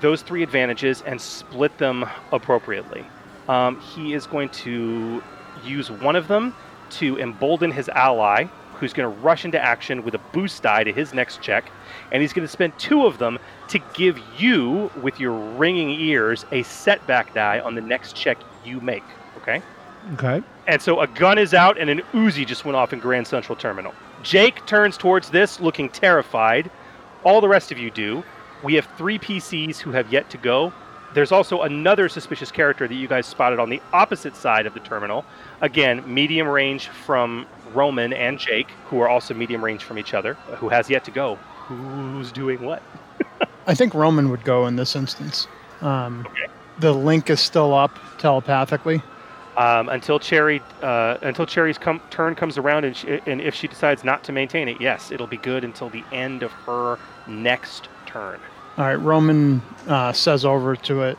[0.00, 3.06] those three advantages and split them appropriately.
[3.48, 5.22] Um, he is going to
[5.64, 6.54] use one of them
[6.90, 10.92] to embolden his ally, who's going to rush into action with a boost die to
[10.92, 11.70] his next check,
[12.12, 16.44] and he's going to spend two of them to give you, with your ringing ears,
[16.52, 19.04] a setback die on the next check you make.
[19.38, 19.62] Okay.
[20.14, 20.42] Okay.
[20.66, 23.56] And so a gun is out and an Uzi just went off in Grand Central
[23.56, 23.92] Terminal.
[24.22, 26.70] Jake turns towards this looking terrified.
[27.24, 28.22] All the rest of you do.
[28.62, 30.72] We have three PCs who have yet to go.
[31.14, 34.80] There's also another suspicious character that you guys spotted on the opposite side of the
[34.80, 35.24] terminal.
[35.60, 40.34] Again, medium range from Roman and Jake, who are also medium range from each other,
[40.34, 41.36] who has yet to go.
[41.66, 42.82] Who's doing what?
[43.66, 45.46] I think Roman would go in this instance.
[45.80, 46.52] Um, Okay.
[46.78, 49.02] The link is still up telepathically.
[49.56, 53.66] Um, until Cherry, uh, until Cherry's come, turn comes around, and, she, and if she
[53.66, 57.88] decides not to maintain it, yes, it'll be good until the end of her next
[58.04, 58.38] turn.
[58.76, 61.18] All right, Roman uh, says over to it,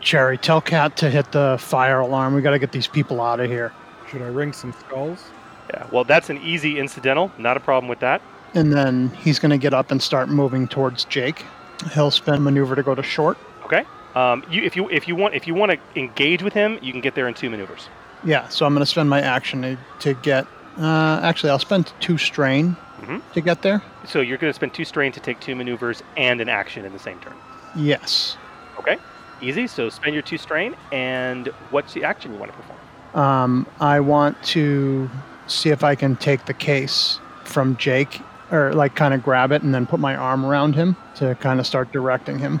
[0.00, 2.34] Cherry, tell Cat to hit the fire alarm.
[2.34, 3.72] We got to get these people out of here.
[4.10, 5.22] Should I ring some skulls?
[5.68, 7.30] Yeah, well, that's an easy incidental.
[7.36, 8.22] Not a problem with that.
[8.54, 11.44] And then he's going to get up and start moving towards Jake.
[11.92, 13.36] He'll spin maneuver to go to short.
[13.64, 13.84] Okay.
[14.14, 16.92] Um, you, if you if you want if you want to engage with him, you
[16.92, 17.88] can get there in two maneuvers.
[18.22, 20.46] Yeah, so I'm going to spend my action to, to get.
[20.78, 23.20] Uh, actually, I'll spend two strain Mhm.
[23.32, 23.82] to get there.
[24.06, 26.92] So you're going to spend two strain to take two maneuvers and an action in
[26.92, 27.34] the same turn.
[27.76, 28.36] Yes.
[28.78, 28.96] Okay.
[29.42, 29.66] Easy.
[29.66, 32.78] So spend your two strain, and what's the action you want to perform?
[33.14, 35.10] Um, I want to
[35.48, 39.62] see if I can take the case from Jake, or like kind of grab it
[39.62, 42.60] and then put my arm around him to kind of start directing him.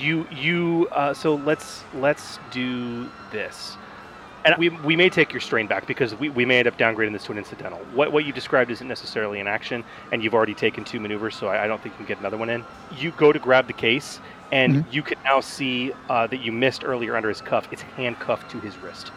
[0.00, 3.76] You you uh, so let's let's do this.
[4.44, 7.12] And we, we may take your strain back because we, we may end up downgrading
[7.12, 7.78] this to an incidental.
[7.94, 11.48] What, what you described isn't necessarily an action, and you've already taken two maneuvers, so
[11.48, 12.62] I, I don't think you can get another one in.
[12.98, 14.20] You go to grab the case,
[14.52, 17.68] and you can now see uh, that you missed earlier under his cuff.
[17.72, 19.12] It's handcuffed to his wrist.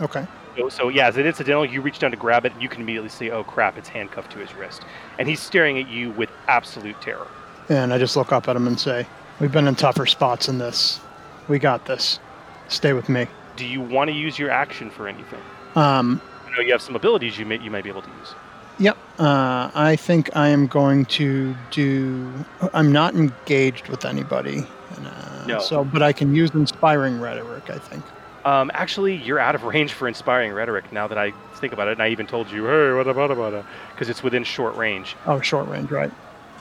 [0.00, 0.26] Okay.
[0.56, 2.82] So, so yeah, as an incidental, you reach down to grab it, and you can
[2.82, 4.82] immediately see, oh crap, it's handcuffed to his wrist.
[5.18, 7.28] And he's staring at you with absolute terror.
[7.68, 9.06] And I just look up at him and say,
[9.40, 11.00] We've been in tougher spots than this.
[11.48, 12.20] We got this.
[12.68, 13.26] Stay with me.
[13.56, 15.40] Do you want to use your action for anything?
[15.74, 18.34] Um, I know you have some abilities you may, you might be able to use.
[18.78, 18.96] Yep.
[19.18, 22.32] Uh, I think I am going to do.
[22.72, 24.66] I'm not engaged with anybody.
[24.96, 25.58] And, uh, No.
[25.60, 27.68] So, but I can use inspiring rhetoric.
[27.70, 28.04] I think.
[28.44, 31.92] Um, actually, you're out of range for inspiring rhetoric now that I think about it,
[31.92, 33.64] and I even told you, hey, what about about it?
[33.92, 35.16] Because it's within short range.
[35.26, 36.10] Oh, short range, right?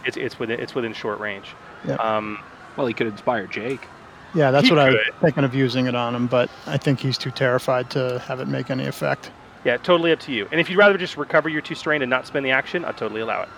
[0.05, 1.47] It's it's within it's within short range.
[1.87, 1.95] Yeah.
[1.95, 2.39] Um,
[2.77, 3.87] Well, he could inspire Jake.
[4.33, 6.99] Yeah, that's He what I was thinking of using it on him, but I think
[7.01, 9.29] he's too terrified to have it make any effect.
[9.65, 10.47] yeah, totally up to you.
[10.51, 12.93] And if you'd rather just recover your two strain and not spend the action, I'll
[12.93, 13.49] totally allow it.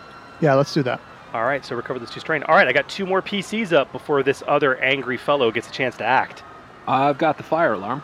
[0.42, 1.00] Yeah, let's do that.
[1.34, 2.44] All right, so recover this two strain.
[2.44, 5.72] All right, I got two more PCs up before this other angry fellow gets a
[5.72, 6.44] chance to act.
[6.88, 8.02] I've got the fire alarm.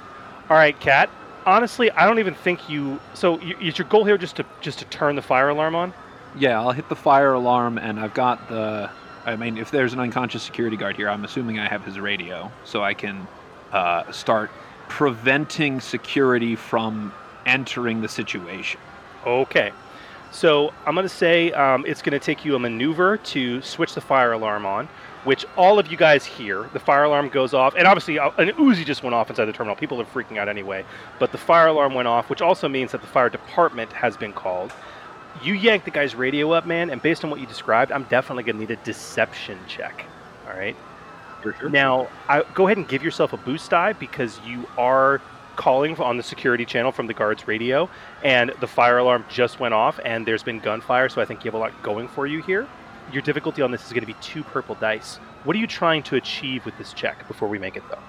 [0.50, 1.10] All right, Cat.
[1.46, 3.00] Honestly, I don't even think you.
[3.14, 5.94] So, you, is your goal here just to just to turn the fire alarm on?
[6.36, 8.90] Yeah, I'll hit the fire alarm, and I've got the.
[9.26, 12.52] I mean, if there's an unconscious security guard here, I'm assuming I have his radio,
[12.64, 13.28] so I can
[13.72, 14.50] uh, start
[14.88, 17.14] preventing security from
[17.46, 18.80] entering the situation.
[19.26, 19.72] Okay.
[20.32, 23.96] So I'm going to say um, it's going to take you a maneuver to switch
[23.96, 24.88] the fire alarm on,
[25.24, 26.70] which all of you guys hear.
[26.72, 29.54] The fire alarm goes off, and obviously uh, an Uzi just went off inside the
[29.54, 29.76] terminal.
[29.76, 30.86] People are freaking out anyway.
[31.18, 34.34] But the fire alarm went off, which also means that the fire department has been
[34.34, 34.72] called.
[35.42, 38.44] You yank the guy's radio up, man, and based on what you described, I'm definitely
[38.44, 40.06] going to need a deception check.
[40.48, 40.76] All right.
[41.42, 41.70] For sure.
[41.70, 45.22] Now, I, go ahead and give yourself a boost die because you are
[45.60, 47.90] calling on the security channel from the guard's radio,
[48.24, 51.50] and the fire alarm just went off, and there's been gunfire, so I think you
[51.50, 52.66] have a lot going for you here.
[53.12, 55.18] Your difficulty on this is going to be two purple dice.
[55.44, 58.00] What are you trying to achieve with this check before we make it, though?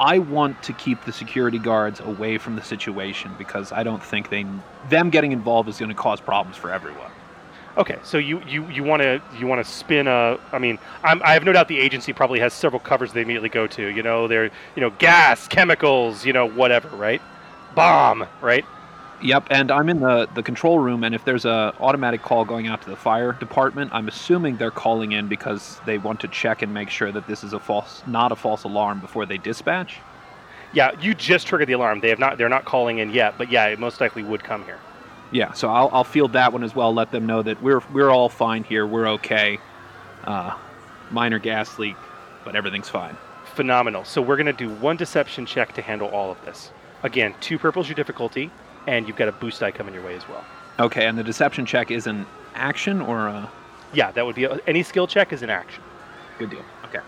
[0.00, 4.28] I want to keep the security guards away from the situation because I don't think
[4.28, 4.44] they
[4.88, 7.12] them getting involved is going to cause problems for everyone.
[7.76, 10.38] Okay, so you you you want to you want to spin a.
[10.50, 13.50] I mean, I'm, I have no doubt the agency probably has several covers they immediately
[13.50, 13.86] go to.
[13.88, 17.20] You know, they're you know gas, chemicals, you know whatever, right?
[17.74, 18.64] Bomb, right?
[19.22, 22.66] Yep, and I'm in the the control room, and if there's a automatic call going
[22.66, 26.62] out to the fire department, I'm assuming they're calling in because they want to check
[26.62, 29.98] and make sure that this is a false, not a false alarm before they dispatch.
[30.72, 32.00] Yeah, you just triggered the alarm.
[32.00, 32.38] They have not.
[32.38, 34.78] They're not calling in yet, but yeah, it most likely would come here.
[35.32, 36.94] Yeah, so I'll I'll field that one as well.
[36.94, 38.86] Let them know that we're we're all fine here.
[38.86, 39.58] We're okay.
[40.24, 40.56] Uh,
[41.10, 41.96] minor gas leak,
[42.44, 43.16] but everything's fine.
[43.54, 44.04] Phenomenal.
[44.04, 46.70] So we're gonna do one deception check to handle all of this.
[47.02, 48.50] Again, two purples your difficulty,
[48.86, 50.44] and you've got a boost die coming your way as well.
[50.78, 53.50] Okay, and the deception check is an action or a
[53.92, 55.82] Yeah, that would be a, any skill check is an action.
[56.38, 56.64] good deal.
[56.84, 57.00] Okay.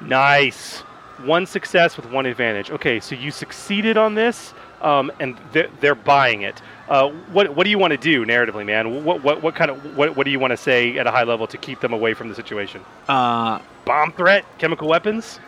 [0.00, 0.80] Nice.
[1.24, 2.70] One success with one advantage.
[2.70, 4.52] Okay, so you succeeded on this,
[4.86, 6.62] um, and they're, they're buying it.
[6.88, 9.04] Uh, what what do you want to do narratively, man?
[9.04, 11.24] What what what kind of what what do you want to say at a high
[11.24, 12.80] level to keep them away from the situation?
[13.08, 15.40] Uh, Bomb threat, chemical weapons.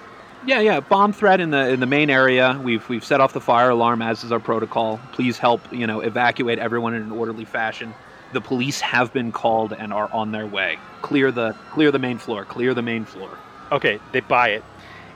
[0.44, 0.80] Yeah, yeah.
[0.80, 2.60] Bomb threat in the in the main area.
[2.62, 4.98] We've we've set off the fire alarm as is our protocol.
[5.12, 7.94] Please help, you know, evacuate everyone in an orderly fashion.
[8.32, 10.78] The police have been called and are on their way.
[11.02, 12.44] Clear the clear the main floor.
[12.44, 13.30] Clear the main floor.
[13.70, 14.64] Okay, they buy it.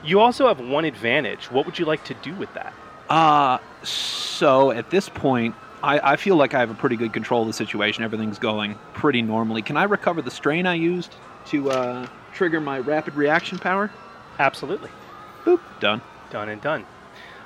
[0.05, 1.51] You also have one advantage.
[1.51, 2.73] What would you like to do with that?
[3.09, 7.43] Uh so at this point, I, I feel like I have a pretty good control
[7.43, 8.05] of the situation.
[8.05, 9.63] Everything's going pretty normally.
[9.63, 11.15] Can I recover the strain I used
[11.47, 13.91] to uh, trigger my rapid reaction power?
[14.39, 14.91] Absolutely.
[15.45, 15.61] Boop.
[15.81, 16.01] Done.
[16.31, 16.87] Done and done.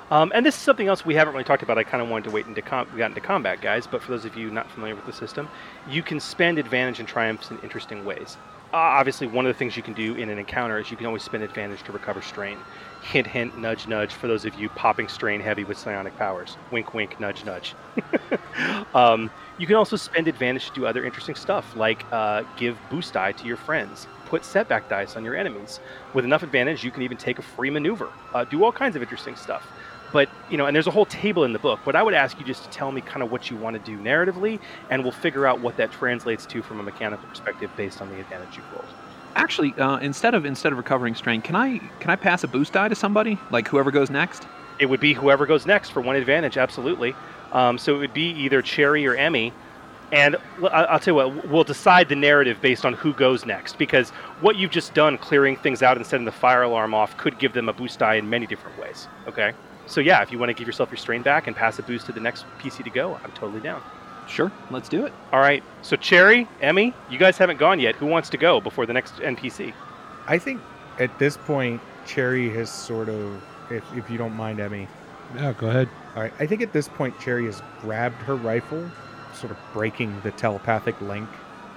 [0.09, 1.77] Um, and this is something else we haven't really talked about.
[1.77, 3.87] I kind of wanted to wait until com- we got into combat, guys.
[3.87, 5.49] But for those of you not familiar with the system,
[5.89, 8.37] you can spend advantage and triumphs in interesting ways.
[8.71, 11.05] Uh, obviously, one of the things you can do in an encounter is you can
[11.05, 12.57] always spend advantage to recover strain.
[13.01, 14.13] Hint, hint, nudge, nudge.
[14.13, 17.73] For those of you popping strain heavy with psionic powers, wink, wink, nudge, nudge.
[18.93, 23.13] um, you can also spend advantage to do other interesting stuff, like uh, give boost
[23.13, 25.79] die to your friends, put setback dice on your enemies.
[26.13, 29.01] With enough advantage, you can even take a free maneuver, uh, do all kinds of
[29.01, 29.65] interesting stuff.
[30.11, 31.79] But you know, and there's a whole table in the book.
[31.85, 33.91] But I would ask you just to tell me kind of what you want to
[33.91, 38.01] do narratively, and we'll figure out what that translates to from a mechanical perspective based
[38.01, 38.85] on the advantage you've rolled.
[39.37, 42.73] Actually, uh, instead of instead of recovering strain, can I can I pass a boost
[42.73, 43.37] die to somebody?
[43.51, 44.47] Like whoever goes next?
[44.79, 47.15] It would be whoever goes next for one advantage, absolutely.
[47.51, 49.53] Um, so it would be either Cherry or Emmy.
[50.11, 50.37] And
[50.71, 54.09] I'll tell you what, we'll decide the narrative based on who goes next, because
[54.41, 57.51] what you've just done, clearing things out and setting the fire alarm off, could give
[57.53, 59.07] them a boost die in many different ways.
[59.27, 59.51] Okay?
[59.85, 62.05] So yeah, if you want to give yourself your strain back and pass a boost
[62.05, 63.83] to the next PC to go, I'm totally down.
[64.27, 65.13] Sure, let's do it.
[65.31, 65.63] All right.
[65.81, 67.95] So Cherry, Emmy, you guys haven't gone yet.
[67.95, 69.73] Who wants to go before the next NPC?
[70.27, 70.61] I think
[70.99, 74.87] at this point, Cherry has sort of, if, if you don't mind, Emmy.
[75.35, 75.89] Yeah, go ahead.
[76.15, 76.33] All right.
[76.39, 78.89] I think at this point, Cherry has grabbed her rifle,
[79.33, 81.29] sort of breaking the telepathic link,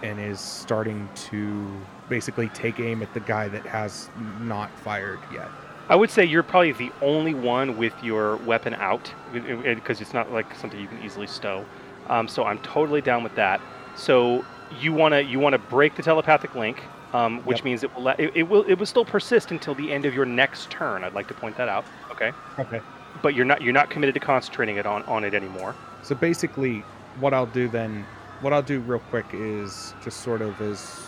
[0.03, 1.71] and is starting to
[2.09, 4.09] basically take aim at the guy that has
[4.41, 5.49] not fired yet.
[5.89, 10.33] I would say you're probably the only one with your weapon out because it's not
[10.33, 11.65] like something you can easily stow.
[12.11, 13.61] Um, so I'm totally down with that.
[13.97, 14.45] So
[14.81, 16.83] you wanna you wanna break the telepathic link,
[17.15, 17.65] um, which Yep.
[17.65, 20.15] means it will let, it, it will it will still persist until the end of
[20.15, 21.05] your next turn.
[21.05, 21.85] I'd like to point that out.
[22.11, 22.81] Okay, Okay.
[23.23, 25.75] but you're not you're not committed to concentrating it on on it anymore.
[26.03, 26.83] So basically,
[27.21, 28.05] what I'll do then,
[28.41, 31.01] what I'll do real quick is just sort of as,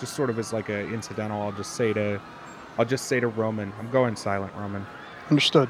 [0.00, 1.40] just sort of as like a incidental.
[1.40, 2.20] I'll just say to,
[2.78, 4.84] I'll just say to Roman, I'm going silent, Roman.
[5.30, 5.68] Understood.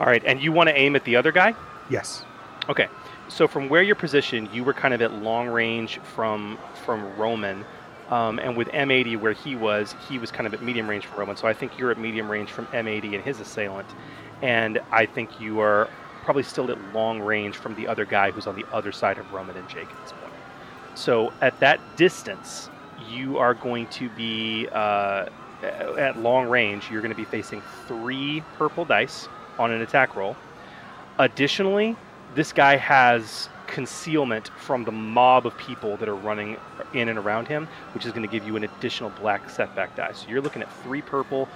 [0.00, 1.54] All right, and you want to aim at the other guy.
[1.90, 2.24] Yes.
[2.68, 2.88] Okay,
[3.28, 7.64] so from where you're positioned, you were kind of at long range from from Roman,
[8.10, 11.18] um, and with M80 where he was, he was kind of at medium range from
[11.20, 11.36] Roman.
[11.36, 13.88] So I think you're at medium range from M80 and his assailant,
[14.42, 15.88] and I think you are
[16.24, 19.32] probably still at long range from the other guy who's on the other side of
[19.32, 20.32] Roman and Jake at this point.
[20.94, 22.70] So at that distance,
[23.08, 25.26] you are going to be uh,
[25.62, 26.90] at long range.
[26.90, 30.36] You're going to be facing three purple dice on an attack roll.
[31.18, 31.96] Additionally,
[32.34, 36.56] this guy has concealment from the mob of people that are running
[36.92, 40.12] in and around him, which is going to give you an additional black setback die.
[40.12, 41.48] So you're looking at three purple,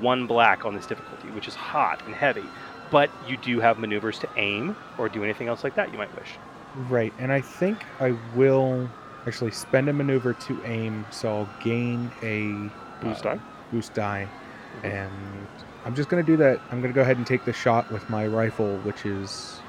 [0.00, 2.44] one black on this difficulty, which is hot and heavy.
[2.90, 6.14] But you do have maneuvers to aim or do anything else like that you might
[6.16, 6.30] wish.
[6.88, 7.12] Right.
[7.18, 8.88] And I think I will
[9.26, 12.70] actually spend a maneuver to aim, so I'll gain a
[13.04, 13.40] Boost uh, die.
[13.70, 14.28] Boost die,
[14.82, 15.12] and
[15.84, 16.60] I'm just gonna do that.
[16.70, 19.59] I'm gonna go ahead and take the shot with my rifle, which is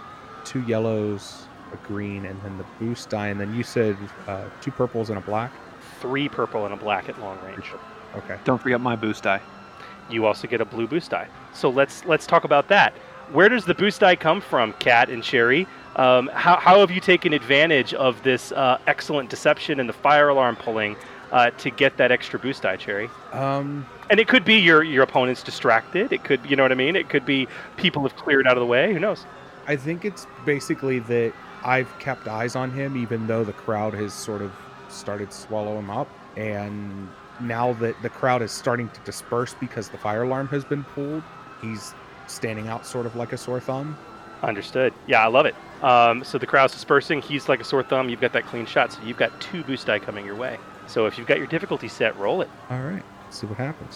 [0.45, 3.27] two yellows, a green, and then the boost die.
[3.27, 5.51] And then you said uh, two purples and a black.
[5.99, 7.65] Three purple and a black at long range.
[8.15, 8.37] Okay.
[8.43, 9.41] Don't forget my boost die.
[10.09, 11.27] You also get a blue boost die.
[11.53, 12.93] So let's let's talk about that.
[13.31, 15.65] Where does the boost die come from, Cat and Cherry?
[15.95, 20.29] Um, how, how have you taken advantage of this uh, excellent deception and the fire
[20.29, 20.97] alarm pulling
[21.31, 23.09] uh, to get that extra boost die, Cherry?
[23.31, 23.85] Um.
[24.09, 26.11] And it could be your your opponent's distracted.
[26.11, 26.97] It could, you know what I mean.
[26.97, 28.91] It could be people have cleared out of the way.
[28.91, 29.25] Who knows?
[29.67, 34.13] I think it's basically that I've kept eyes on him, even though the crowd has
[34.13, 34.51] sort of
[34.89, 36.09] started to swallow him up.
[36.35, 40.83] And now that the crowd is starting to disperse because the fire alarm has been
[40.83, 41.23] pulled,
[41.61, 41.93] he's
[42.27, 43.97] standing out sort of like a sore thumb.
[44.43, 44.93] Understood.
[45.05, 45.55] Yeah, I love it.
[45.83, 47.21] Um, so the crowd's dispersing.
[47.21, 48.09] He's like a sore thumb.
[48.09, 48.91] You've got that clean shot.
[48.91, 50.57] So you've got two boost die coming your way.
[50.87, 52.49] So if you've got your difficulty set, roll it.
[52.69, 53.95] All right, let's see what happens.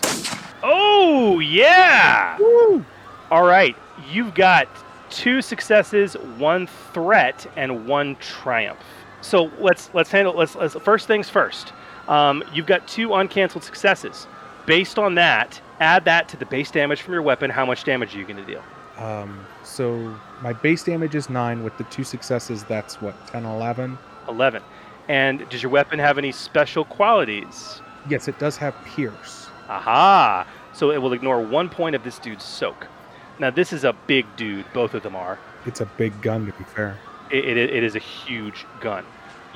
[0.62, 2.38] Oh yeah!
[3.32, 3.76] All right,
[4.10, 4.68] you've got
[5.10, 8.80] two successes, one threat, and one triumph.
[9.22, 11.74] So let's let's handle let's, let's first things first.
[12.08, 14.28] Um, you've got two uncanceled successes.
[14.66, 17.49] Based on that, add that to the base damage from your weapon.
[17.49, 18.64] How much damage are you going to deal?
[18.97, 21.64] Um, so my base damage is nine.
[21.64, 23.97] With the two successes, that's what 10, 11?
[24.28, 24.64] 11.
[25.08, 27.82] And does your weapon have any special qualities?
[28.10, 29.47] Yes, it does have pierce.
[29.70, 30.47] Aha!
[30.74, 32.88] So it will ignore one point of this dude's soak.
[33.38, 35.38] Now, this is a big dude, both of them are.
[35.66, 36.98] It's a big gun, to be fair.
[37.32, 39.06] It, it, it is a huge gun.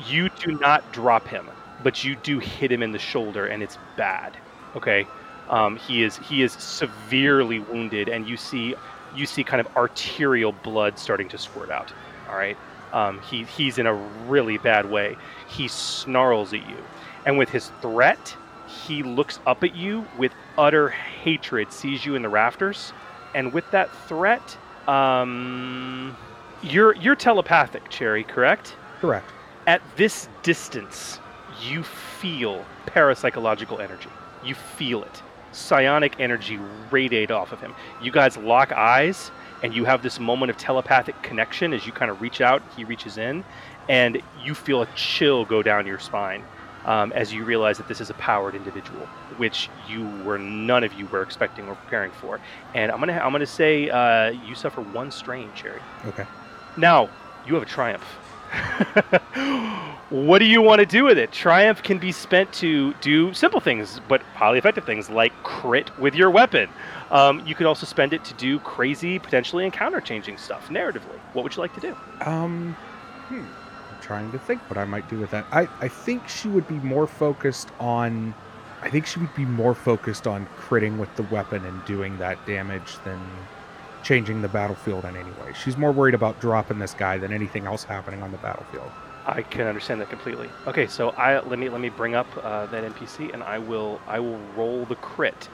[0.08, 1.48] You do not drop him,
[1.84, 4.38] but you do hit him in the shoulder, and it's bad.
[4.76, 5.08] Okay,
[5.50, 8.76] um, he is he is severely wounded, and you see
[9.16, 11.92] you see kind of arterial blood starting to squirt out.
[12.30, 12.58] All right,
[12.94, 15.18] um, he he's in a really bad way.
[15.48, 16.78] He snarls at you,
[17.26, 18.36] and with his threat,
[18.68, 22.94] he looks up at you with utter hatred, sees you in the rafters,
[23.34, 24.58] and with that threat,
[24.88, 26.16] um,
[26.62, 28.76] you're you're telepathic, Cherry, correct?
[29.00, 29.30] Correct.
[29.68, 31.20] At this distance,
[31.62, 34.10] you feel parapsychological energy.
[34.44, 35.22] You feel it.
[35.52, 36.60] Psionic energy
[36.92, 37.74] radiate off of him.
[38.02, 39.32] You guys lock eyes,
[39.64, 42.84] and you have this moment of telepathic connection as you kind of reach out, he
[42.84, 43.44] reaches in,
[43.88, 46.44] and you feel a chill go down your spine
[46.90, 49.06] um, as you realize that this is a powered individual,
[49.38, 52.42] which you were none of you were expecting or preparing for.
[52.74, 55.80] And I'm gonna I'm gonna say uh, you suffer one strain, Cherry.
[56.08, 56.26] Okay.
[56.76, 57.10] Now,
[57.46, 58.02] you have a triumph.
[60.10, 61.32] what do you want to do with it?
[61.32, 66.16] Triumph can be spent to do simple things, but highly effective things like crit with
[66.16, 66.68] your weapon.
[67.12, 71.20] Um, you could also spend it to do crazy, potentially encounter changing stuff narratively.
[71.34, 71.96] What would you like to do?
[72.22, 72.76] Um,
[73.28, 73.46] hmm.
[74.10, 75.46] Trying to think what I might do with that.
[75.52, 78.34] I, I think she would be more focused on.
[78.82, 82.44] I think she would be more focused on critting with the weapon and doing that
[82.48, 83.22] damage than
[84.02, 85.54] changing the battlefield in any way.
[85.54, 88.90] She's more worried about dropping this guy than anything else happening on the battlefield.
[89.28, 90.50] I can understand that completely.
[90.66, 94.02] Okay, so I let me let me bring up uh, that NPC, and I will
[94.08, 95.48] I will roll the crit.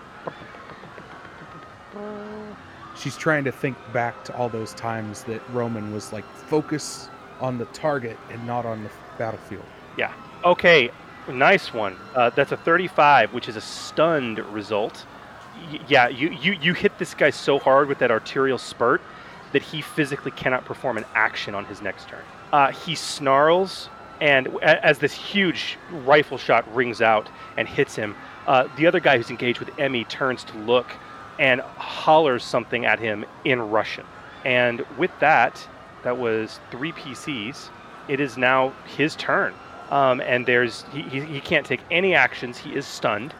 [2.95, 7.09] She's trying to think back to all those times that Roman was like focus
[7.45, 8.89] on the target and not on the
[9.19, 9.63] battlefield.
[9.97, 10.11] Yeah.
[10.43, 10.89] Okay.
[11.29, 11.95] Nice one.
[12.15, 15.05] Uh, that's a 35, which is a stunned result.
[15.71, 19.01] Y- yeah, you, you you hit this guy so hard with that arterial spurt
[19.53, 22.23] that he physically cannot perform an action on his next turn.
[22.51, 23.89] Uh, he snarls,
[24.19, 28.15] and as this huge rifle shot rings out and hits him,
[28.47, 30.87] uh, the other guy who's engaged with Emmy turns to look
[31.39, 34.05] and hollers something at him in Russian.
[34.43, 35.67] And with that,
[36.05, 37.69] that was three PCs.
[38.07, 39.53] It is now his turn,
[39.89, 42.59] um, and there's he, he, he can't take any actions.
[42.59, 43.33] He is stunned.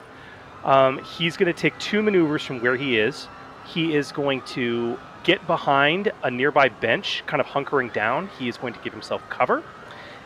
[0.64, 3.28] Um, he's going to take two maneuvers from where he is.
[3.66, 8.30] He is going to get behind a nearby bench, kind of hunkering down.
[8.40, 9.64] He is going to give himself cover,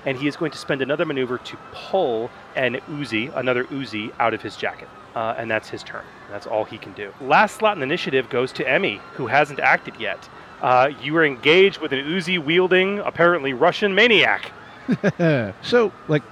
[0.05, 4.33] and he is going to spend another maneuver to pull an Uzi, another Uzi, out
[4.33, 4.87] of his jacket.
[5.13, 6.05] Uh, and that's his turn.
[6.29, 7.11] That's all he can do.
[7.19, 10.29] Last slot in the initiative goes to Emmy, who hasn't acted yet.
[10.61, 14.51] Uh, you are engaged with an Uzi wielding, apparently Russian maniac.
[15.61, 16.23] so, like,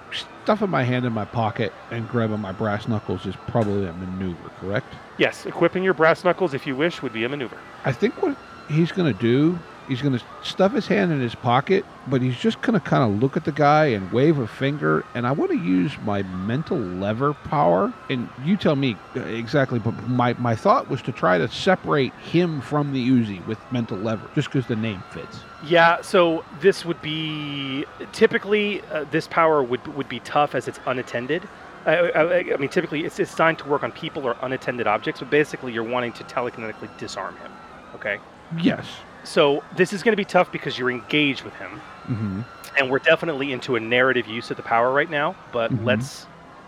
[0.43, 4.49] stuffing my hand in my pocket and grabbing my brass knuckles is probably a maneuver,
[4.59, 4.87] correct?
[5.17, 7.57] Yes, equipping your brass knuckles, if you wish, would be a maneuver.
[7.85, 8.37] I think what
[8.69, 9.57] he's going to do,
[9.87, 13.03] he's going to stuff his hand in his pocket, but he's just going to kind
[13.03, 15.05] of look at the guy and wave a finger.
[15.13, 17.93] And I want to use my mental lever power.
[18.09, 22.13] And you tell me uh, exactly, but my, my thought was to try to separate
[22.13, 25.39] him from the Uzi with mental lever, just because the name fits.
[25.65, 30.79] Yeah, so this would be typically uh, this power would would be tough as it's
[30.85, 31.47] unattended.
[31.85, 35.21] I, I, I mean, typically it's, it's designed to work on people or unattended objects,
[35.21, 37.51] but basically you're wanting to telekinetically disarm him.
[37.95, 38.19] Okay,
[38.57, 38.85] Yes.
[39.27, 42.41] So this is going to be tough because you're engaged with him, hmm
[42.77, 45.35] and we're definitely into a narrative use of the power right now.
[45.51, 45.83] But Mhm.
[45.83, 46.27] let's,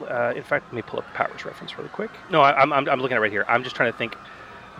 [0.09, 2.09] uh, in fact, let me pull up the powers reference really quick.
[2.31, 3.45] No, I, I'm, I'm I'm looking at it right here.
[3.47, 4.15] I'm just trying to think.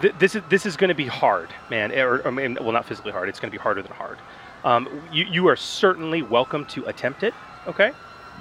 [0.02, 1.92] Th- this is this is going to be hard, man.
[1.92, 3.30] Or, or well, not physically hard.
[3.30, 4.18] It's going to be harder than hard.
[4.64, 7.34] Um, you you are certainly welcome to attempt it.
[7.68, 7.92] Okay.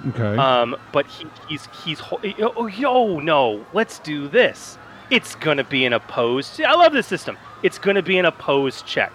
[0.09, 0.37] Okay.
[0.37, 2.19] Um, but he, he's he's ho-
[2.55, 4.77] oh yo no, let's do this.
[5.11, 6.59] It's gonna be an opposed.
[6.61, 7.37] I love this system.
[7.61, 9.11] It's gonna be an opposed check.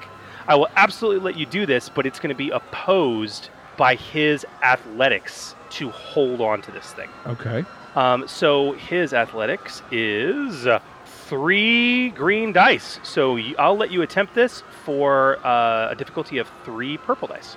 [0.46, 5.54] I will absolutely let you do this, but it's gonna be opposed by his athletics
[5.70, 7.08] to hold on to this thing.
[7.26, 7.64] okay.
[7.96, 10.66] Um, so his athletics is
[11.06, 12.98] three green dice.
[13.04, 17.56] So I'll let you attempt this for uh, a difficulty of three purple dice.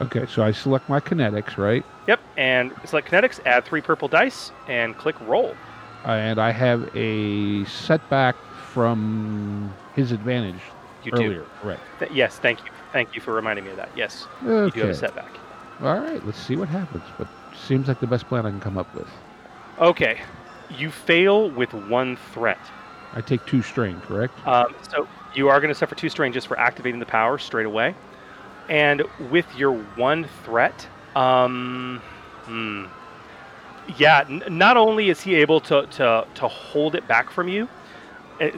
[0.00, 0.26] Okay.
[0.26, 1.84] So I select my kinetics, right?
[2.08, 5.54] Yep, and select kinetics, add three purple dice, and click roll.
[6.04, 8.36] And I have a setback
[8.72, 10.60] from his advantage
[11.06, 11.40] You earlier.
[11.40, 11.46] do.
[11.62, 11.80] Correct.
[11.98, 12.70] Th- yes, thank you.
[12.92, 13.90] Thank you for reminding me of that.
[13.96, 15.30] Yes, you do have a setback.
[15.80, 16.24] All right.
[16.24, 17.04] Let's see what happens.
[17.18, 17.28] But
[17.66, 19.08] seems like the best plan I can come up with.
[19.78, 20.20] Okay,
[20.70, 22.58] you fail with one threat.
[23.12, 24.34] I take two strain, correct?
[24.46, 27.66] Um, so you are going to suffer two strain just for activating the power straight
[27.66, 27.94] away.
[28.68, 32.02] And with your one threat, um,
[32.44, 32.86] hmm,
[33.96, 37.68] yeah, n- not only is he able to, to, to hold it back from you,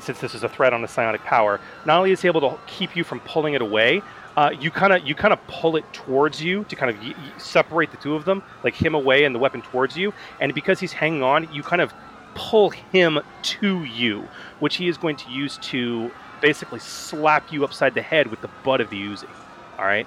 [0.01, 2.59] since this is a threat on the psionic power, not only is he able to
[2.67, 4.03] keep you from pulling it away,
[4.37, 7.15] uh, you kind of you kind of pull it towards you to kind of y-
[7.39, 10.13] separate the two of them, like him away and the weapon towards you.
[10.41, 11.93] And because he's hanging on, you kind of
[12.35, 14.29] pull him to you,
[14.61, 16.11] which he is going to use to
[16.41, 19.29] basically slap you upside the head with the butt of the Uzi.
[19.77, 20.07] All right.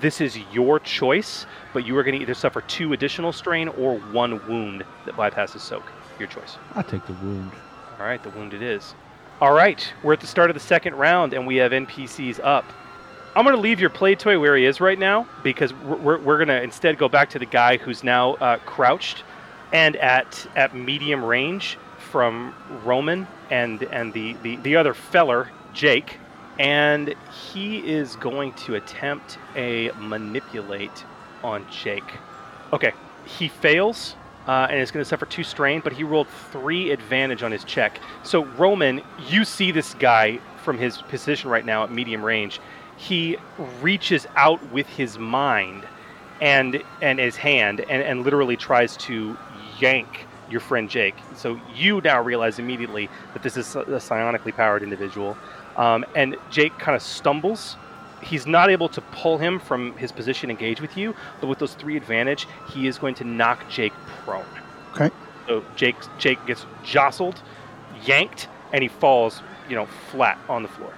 [0.00, 3.98] This is your choice, but you are going to either suffer two additional strain or
[3.98, 5.90] one wound that bypasses soak.
[6.18, 6.58] Your choice.
[6.74, 7.52] I'll take the wound.
[7.98, 8.94] All right, the wound it is.
[9.40, 12.64] All right, we're at the start of the second round, and we have NPCs up.
[13.36, 16.18] I'm going to leave your play toy where he is right now because we're, we're,
[16.18, 19.24] we're going to instead go back to the guy who's now uh, crouched
[19.72, 26.18] and at at medium range from Roman and and the, the, the other feller, Jake.
[26.58, 27.14] And
[27.50, 31.04] he is going to attempt a manipulate
[31.42, 32.04] on Jake.
[32.72, 32.92] Okay,
[33.26, 34.14] he fails
[34.46, 37.64] uh, and is going to suffer two strain, but he rolled three advantage on his
[37.64, 38.00] check.
[38.22, 42.60] So, Roman, you see this guy from his position right now at medium range.
[42.96, 43.36] He
[43.80, 45.84] reaches out with his mind
[46.40, 49.36] and and his hand and, and literally tries to
[49.78, 51.14] yank your friend Jake.
[51.36, 55.36] So you now realize immediately that this is a psionically powered individual.
[55.76, 57.76] Um, and Jake kind of stumbles.
[58.22, 61.74] He's not able to pull him from his position engage with you, but with those
[61.74, 63.92] three advantage, he is going to knock Jake
[64.24, 64.46] prone.
[64.94, 65.10] Okay.
[65.46, 67.42] So Jake Jake gets jostled,
[68.04, 70.94] yanked, and he falls, you know, flat on the floor.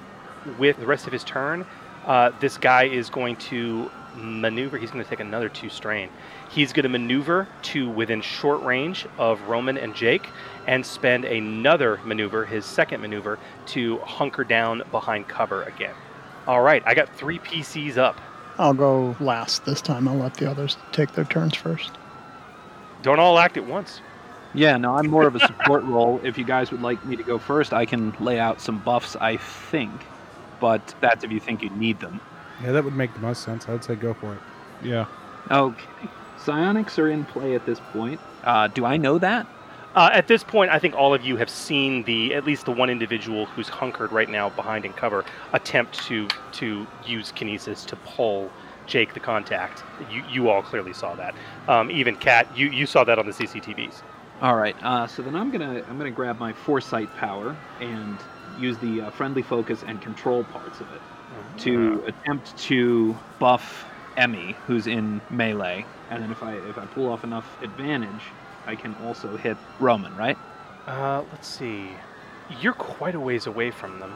[0.59, 1.67] With the rest of his turn,
[2.05, 4.79] uh, this guy is going to maneuver.
[4.79, 6.09] He's going to take another two strain.
[6.51, 10.29] He's going to maneuver to within short range of Roman and Jake,
[10.67, 15.95] and spend another maneuver, his second maneuver, to hunker down behind cover again.
[16.47, 18.21] All right, I got three PCs up.
[18.59, 20.09] I'll go last this time.
[20.09, 21.91] I'll let the others take their turns first.
[23.03, 24.01] Don't all act at once.
[24.55, 26.21] Yeah, no, I'm more of a support role.
[26.23, 29.17] If you guys would like me to go first, I can lay out some buffs,
[29.17, 29.93] I think.
[30.61, 32.21] But that's if you think you need them.
[32.63, 33.69] Yeah, that would make the most sense.
[33.69, 34.41] I'd say go for it.
[34.83, 35.07] Yeah.
[35.51, 35.85] Okay.
[36.39, 38.21] Psionics are in play at this point.
[38.45, 39.47] Uh, do I know that?
[39.97, 42.71] Uh, at this point, I think all of you have seen the at least the
[42.71, 45.25] one individual who's hunkered right now behind in cover
[45.55, 48.51] attempt to to use kinesis to pull
[48.87, 49.83] Jake the contact.
[50.11, 51.35] You you all clearly saw that.
[51.67, 54.03] Um, even Cat, you you saw that on the CCTVs.
[54.43, 54.77] All right.
[54.83, 58.19] Uh, so then I'm gonna I'm gonna grab my foresight power and
[58.61, 61.01] use the uh, friendly focus and control parts of it
[61.59, 63.87] to attempt to buff
[64.19, 68.23] Emmy, who's in melee, and then if I if I pull off enough advantage,
[68.67, 70.37] I can also hit Roman, right?
[70.87, 71.91] Uh, let's see.
[72.61, 74.13] You're quite a ways away from them,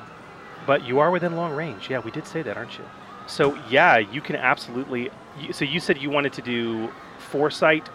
[0.66, 1.90] but you are within long range.
[1.90, 2.84] Yeah, we did say that, aren't you?
[3.26, 5.10] So yeah, you can absolutely.
[5.52, 7.88] So you said you wanted to do foresight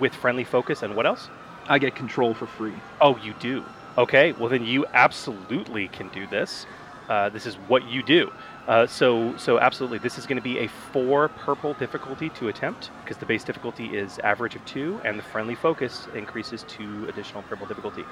[0.00, 1.28] with friendly focus, and what else?
[1.68, 2.74] I get control for free.
[3.00, 3.64] Oh, you do.
[3.96, 6.66] Okay, well then you absolutely can do this.
[7.08, 8.32] Uh, this is what you do.
[8.66, 12.90] Uh, so, so absolutely, this is going to be a four purple difficulty to attempt
[13.02, 17.42] because the base difficulty is average of two, and the friendly focus increases to additional
[17.42, 18.04] purple difficulty.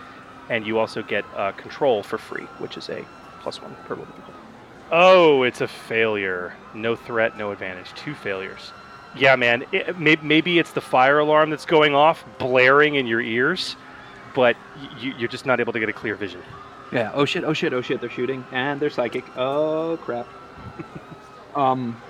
[0.49, 3.05] And you also get uh, control for free, which is a
[3.41, 4.38] plus one purple difficulty.
[4.91, 6.53] Oh, it's a failure.
[6.74, 7.95] No threat, no advantage.
[7.95, 8.72] Two failures.
[9.14, 9.64] Yeah, man.
[9.70, 13.76] It, may, maybe it's the fire alarm that's going off, blaring in your ears,
[14.34, 14.57] but
[14.99, 16.43] you're just not able to get a clear vision.
[16.93, 17.11] Yeah.
[17.14, 17.45] Oh shit.
[17.45, 17.72] Oh shit.
[17.72, 18.01] Oh shit.
[18.01, 19.24] They're shooting and they're psychic.
[19.36, 20.26] Oh crap.
[21.55, 22.01] um.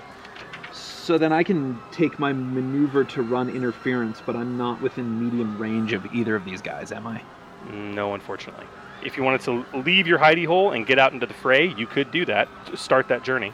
[0.71, 5.57] So then I can take my maneuver to run interference, but I'm not within medium
[5.57, 7.23] range of either of these guys, am I?
[7.71, 8.65] No, unfortunately.
[9.03, 11.87] If you wanted to leave your hidey hole and get out into the fray, you
[11.87, 12.47] could do that.
[12.75, 13.51] Start that journey.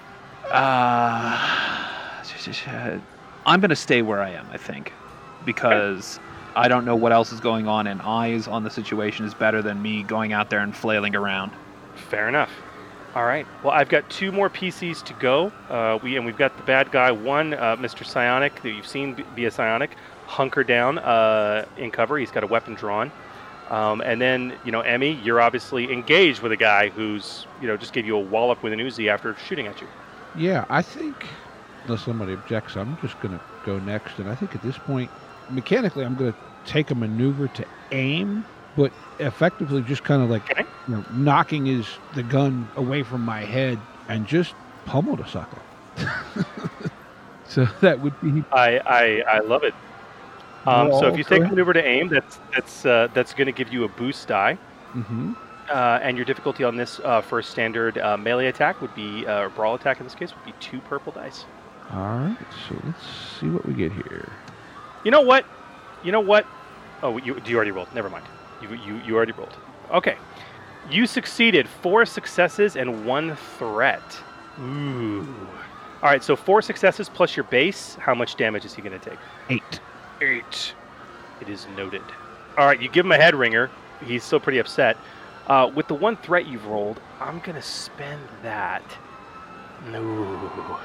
[0.51, 1.37] Uh,
[3.45, 4.47] I'm gonna stay where I am.
[4.51, 4.91] I think
[5.45, 6.19] because
[6.57, 9.61] I don't know what else is going on, and eyes on the situation is better
[9.61, 11.51] than me going out there and flailing around.
[11.95, 12.49] Fair enough.
[13.13, 13.45] All right.
[13.63, 15.51] Well, I've got two more PCs to go.
[15.69, 18.03] Uh, we and we've got the bad guy one, uh, Mr.
[18.03, 19.91] Psionic, that you've seen be- be a Psionic,
[20.25, 22.17] hunker down uh, in cover.
[22.17, 23.11] He's got a weapon drawn.
[23.69, 27.77] Um, and then, you know, Emmy, you're obviously engaged with a guy who's, you know,
[27.77, 29.87] just gave you a wallop with an Uzi after shooting at you.
[30.35, 31.25] Yeah, I think
[31.83, 34.17] unless somebody objects, I'm just going to go next.
[34.17, 35.11] And I think at this point,
[35.49, 38.45] mechanically, I'm going to take a maneuver to aim,
[38.75, 40.67] but effectively just kind of like Okay.
[40.87, 44.55] you know, knocking his the gun away from my head and just
[44.85, 45.65] pummel the sucker.
[47.43, 49.75] so that would be I I, I love it.
[50.67, 53.53] Um, so if you take a maneuver to aim, that's that's uh, that's going to
[53.53, 54.59] give you a boost die.
[54.93, 55.33] hmm
[55.71, 59.25] Uh, and your difficulty on this uh, for a standard uh, melee attack would be,
[59.27, 61.47] uh, or brawl attack in this case, would be two purple dice.
[61.89, 62.37] All right,
[62.67, 64.39] so let's see what we get here.
[65.03, 65.45] You know what?
[66.01, 66.47] You know what?
[67.03, 67.93] Oh, you, you already rolled.
[67.93, 68.25] Never mind.
[68.61, 69.55] You, you, you already rolled.
[69.91, 70.17] Okay.
[70.89, 71.67] You succeeded.
[71.67, 74.01] Four successes and one threat.
[74.59, 75.27] Ooh.
[76.01, 77.95] All right, so four successes plus your base.
[77.95, 79.19] How much damage is he going to take?
[79.49, 79.79] Eight.
[80.21, 80.73] Eight.
[81.41, 82.03] It is noted.
[82.57, 83.69] All right, you give him a head ringer.
[84.05, 84.97] He's still pretty upset.
[85.47, 88.83] Uh, with the one threat you've rolled, I'm going to spend that.
[89.91, 90.79] No.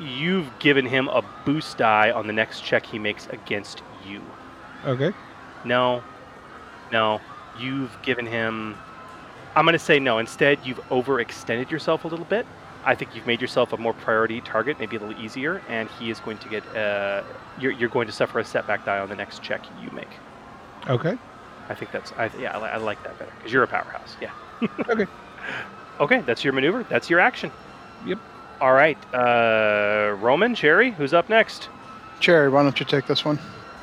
[0.00, 4.22] You've given him a boost die on the next check he makes against you.
[4.84, 5.12] Okay.
[5.64, 6.02] No.
[6.92, 7.20] No.
[7.58, 8.76] You've given him.
[9.54, 10.18] I'm going to say no.
[10.18, 12.46] Instead, you've overextended yourself a little bit.
[12.84, 16.10] I think you've made yourself a more priority target, maybe a little easier, and he
[16.10, 16.64] is going to get.
[16.74, 17.22] Uh,
[17.58, 20.08] you're, you're going to suffer a setback die on the next check you make.
[20.88, 21.18] Okay.
[21.68, 22.12] I think that's.
[22.12, 24.16] I, yeah, I, I like that better because you're a powerhouse.
[24.20, 24.30] Yeah.
[24.88, 25.06] Okay.
[26.00, 26.82] Okay, that's your maneuver.
[26.84, 27.50] That's your action.
[28.06, 28.18] Yep.
[28.60, 31.68] All right, uh, Roman, Cherry, who's up next?
[32.20, 33.38] Cherry, why don't you take this one?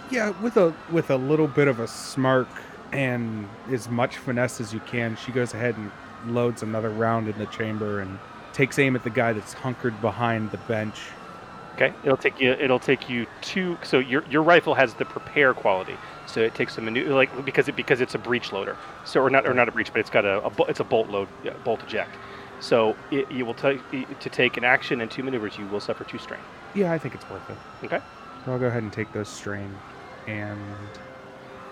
[0.10, 2.48] Yeah, with a with a little bit of a smirk
[2.92, 5.92] and as much finesse as you can, she goes ahead and
[6.26, 8.18] loads another round in the chamber and
[8.54, 10.96] takes aim at the guy that's hunkered behind the bench.
[11.76, 12.54] Okay, it'll take you.
[12.54, 13.78] It'll take you two.
[13.84, 15.96] So your your rifle has the prepare quality.
[16.26, 18.76] So it takes a maneuver like because it because it's a breech loader.
[19.06, 21.10] So or not or not a breech, but it's got a, a it's a bolt
[21.10, 22.16] load yeah, bolt eject.
[22.60, 25.58] So it, you will take to take an action and two maneuvers.
[25.58, 26.40] You will suffer two strain.
[26.74, 27.58] Yeah, I think it's worth it.
[27.86, 28.02] Okay.
[28.44, 29.76] So I'll go ahead and take those strain,
[30.28, 30.60] and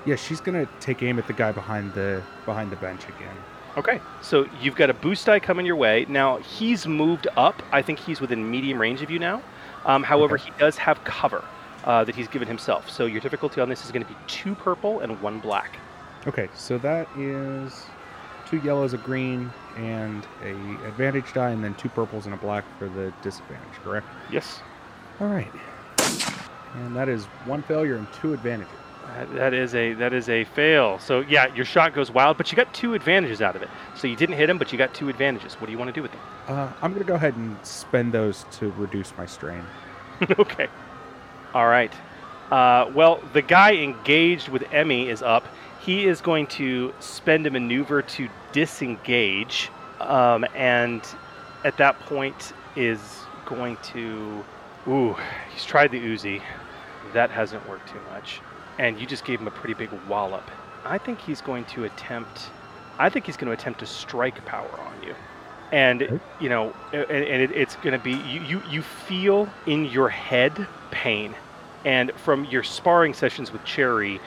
[0.05, 3.35] yeah, she's gonna take aim at the guy behind the behind the bench again.
[3.77, 3.99] Okay.
[4.21, 6.05] So you've got a boost die coming your way.
[6.07, 7.61] Now he's moved up.
[7.71, 9.41] I think he's within medium range of you now.
[9.85, 11.43] Um, however, he does have cover
[11.83, 12.89] uh, that he's given himself.
[12.89, 15.77] So your difficulty on this is going to be two purple and one black.
[16.25, 17.85] Okay, so that is
[18.47, 20.51] two yellows, a green, and a
[20.87, 23.73] advantage die, and then two purples and a black for the disadvantage.
[23.83, 24.07] Correct.
[24.31, 24.61] Yes.
[25.19, 25.51] All right.
[26.75, 28.73] And that is one failure and two advantages.
[29.07, 30.99] That, that is a that is a fail.
[30.99, 33.69] So yeah, your shot goes wild, but you got two advantages out of it.
[33.95, 35.53] So you didn't hit him, but you got two advantages.
[35.55, 36.21] What do you want to do with them?
[36.47, 39.63] Uh, I'm gonna go ahead and spend those to reduce my strain.
[40.39, 40.67] okay.
[41.53, 41.93] All right.
[42.51, 45.47] Uh, well, the guy engaged with Emmy is up.
[45.79, 49.69] He is going to spend a maneuver to disengage,
[49.99, 51.01] um, and
[51.63, 52.99] at that point is
[53.45, 54.43] going to.
[54.87, 55.15] Ooh,
[55.53, 56.41] he's tried the Uzi.
[57.13, 58.41] That hasn't worked too much,
[58.79, 60.51] and you just gave him a pretty big wallop.
[60.83, 62.51] I think he's going to attempt.
[62.99, 65.15] I think he's going to attempt to strike power on you
[65.71, 69.85] and you know and, and it, it's going to be you, you you feel in
[69.85, 71.35] your head pain
[71.83, 74.21] and from your sparring sessions with cherry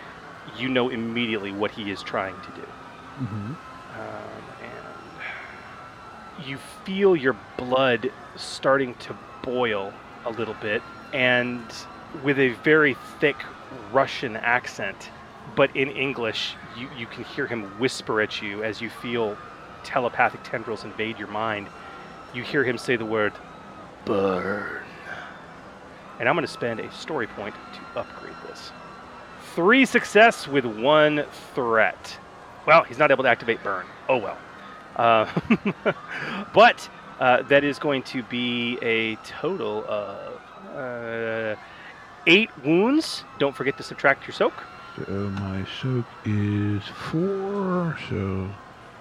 [0.56, 2.74] you know immediately what he is trying to do
[3.20, 3.54] Mm-hmm.
[3.94, 9.92] um, and you feel your blood starting to boil
[10.24, 11.86] a little bit and
[12.22, 13.36] with a very thick
[13.92, 15.10] russian accent
[15.56, 19.36] but in english you, you can hear him whisper at you as you feel
[19.84, 21.66] telepathic tendrils invade your mind
[22.34, 23.32] you hear him say the word
[24.04, 24.82] burn
[26.18, 28.72] and i'm going to spend a story point to upgrade this
[29.54, 32.18] three success with one threat
[32.68, 33.86] well, he's not able to activate burn.
[34.10, 34.36] Oh well.
[34.94, 35.26] Uh,
[36.52, 36.86] but
[37.18, 40.40] uh, that is going to be a total of
[40.76, 41.56] uh,
[42.28, 43.24] eight wounds.
[43.38, 44.52] Don't forget to subtract your soak.
[44.96, 47.98] So my soak is four.
[48.08, 48.48] So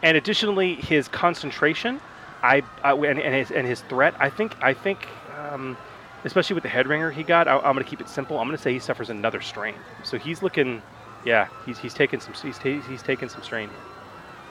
[0.01, 1.99] And additionally, his concentration,
[2.41, 4.15] I, I and, and his and his threat.
[4.19, 5.07] I think I think,
[5.38, 5.78] um,
[6.23, 8.39] especially with the head ringer he got, I, I'm going to keep it simple.
[8.39, 9.75] I'm going to say he suffers another strain.
[10.03, 10.82] So he's looking,
[11.25, 13.69] yeah, he's he's taking some he's ta- he's taking some strain.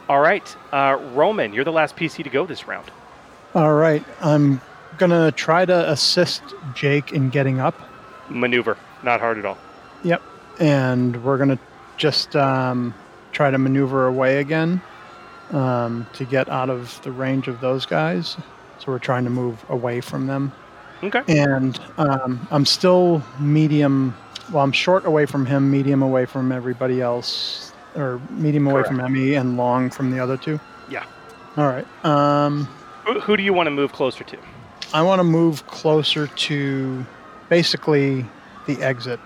[0.09, 2.91] All right, uh, Roman, you're the last PC to go this round.
[3.55, 4.61] All right, I'm
[4.99, 6.43] gonna try to assist
[6.74, 7.74] Jake in getting up.
[8.31, 9.59] Maneuver, not hard at all.
[10.03, 10.22] Yep,
[10.61, 11.59] and we're gonna
[11.97, 12.95] just um,
[13.33, 14.81] try to maneuver away again
[15.53, 18.37] um, to get out of the range of those guys.
[18.79, 20.53] So we're trying to move away from them,
[21.03, 21.22] Okay.
[21.29, 24.14] and um, I'm still medium.
[24.53, 29.01] Well, I'm short away from him, medium away from everybody else, or medium away from
[29.01, 30.61] Emmy, and long from the other two.
[30.89, 31.05] Yeah.
[31.57, 31.87] All right.
[32.05, 32.66] Um,
[33.07, 34.37] Who, who do you want to move closer to?
[34.93, 37.07] I want to move closer to
[37.49, 38.24] basically
[38.66, 39.20] the exit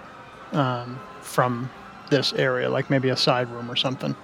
[0.53, 1.71] um, from
[2.11, 4.15] this area, like maybe a side room or something.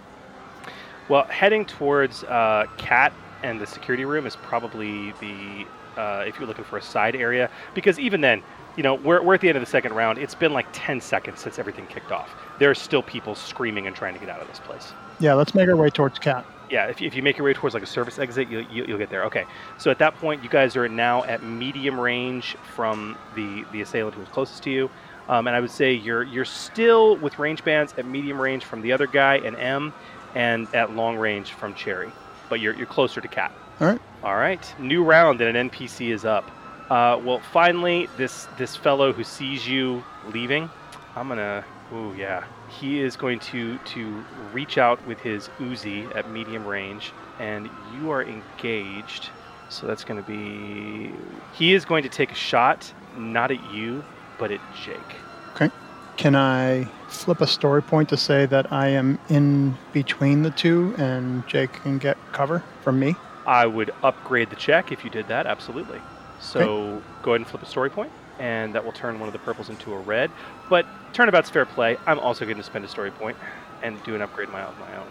[1.09, 5.67] Well, heading towards uh, Cat and the security room is probably the
[5.97, 8.43] uh, if you're looking for a side area because even then,
[8.77, 10.19] you know, we're, we're at the end of the second round.
[10.19, 12.35] It's been like 10 seconds since everything kicked off.
[12.59, 14.93] There are still people screaming and trying to get out of this place.
[15.21, 16.45] Yeah, let's make our way towards Cat.
[16.71, 18.99] Yeah, if, if you make your way towards like a service exit, you, you, you'll
[18.99, 19.25] get there.
[19.25, 19.45] Okay,
[19.79, 24.15] so at that point, you guys are now at medium range from the the assailant
[24.17, 24.91] who's closest to you,
[25.29, 28.83] um, and I would say you're you're still with range bands at medium range from
[28.83, 29.93] the other guy and M,
[30.35, 32.11] and at long range from Cherry.
[32.49, 33.53] but you're you're closer to Cat.
[33.81, 34.01] All right.
[34.25, 34.75] All right.
[34.79, 36.51] New round and an NPC is up.
[36.91, 40.71] Uh, well, finally, this this fellow who sees you leaving,
[41.17, 41.65] I'm gonna.
[41.93, 42.45] Ooh, yeah.
[42.69, 48.11] He is going to to reach out with his Uzi at medium range, and you
[48.11, 49.31] are engaged.
[49.69, 51.13] So that's going to be.
[51.55, 54.05] He is going to take a shot, not at you,
[54.39, 55.17] but at Jake.
[55.55, 55.71] Okay.
[56.17, 60.95] Can I flip a story point to say that I am in between the two
[60.99, 63.17] and Jake can get cover from me?
[63.47, 66.01] I would upgrade the check if you did that, absolutely.
[66.41, 69.39] So go ahead and flip a story point, and that will turn one of the
[69.39, 70.31] purples into a red.
[70.69, 71.97] But turnabout's fair play.
[72.07, 73.37] I'm also going to spend a story point
[73.83, 75.07] and do an upgrade my, of my own.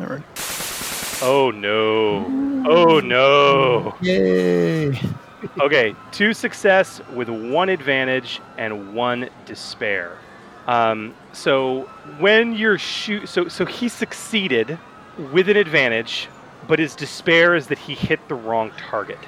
[0.00, 0.22] All right.
[1.22, 2.24] Oh no.
[2.68, 3.94] Oh no.
[4.00, 4.98] Yay!
[5.58, 10.18] Okay, two success with one advantage and one despair.
[10.66, 11.82] Um, so
[12.18, 14.78] when you're shoot, so so he succeeded
[15.32, 16.28] with an advantage,
[16.68, 19.18] but his despair is that he hit the wrong target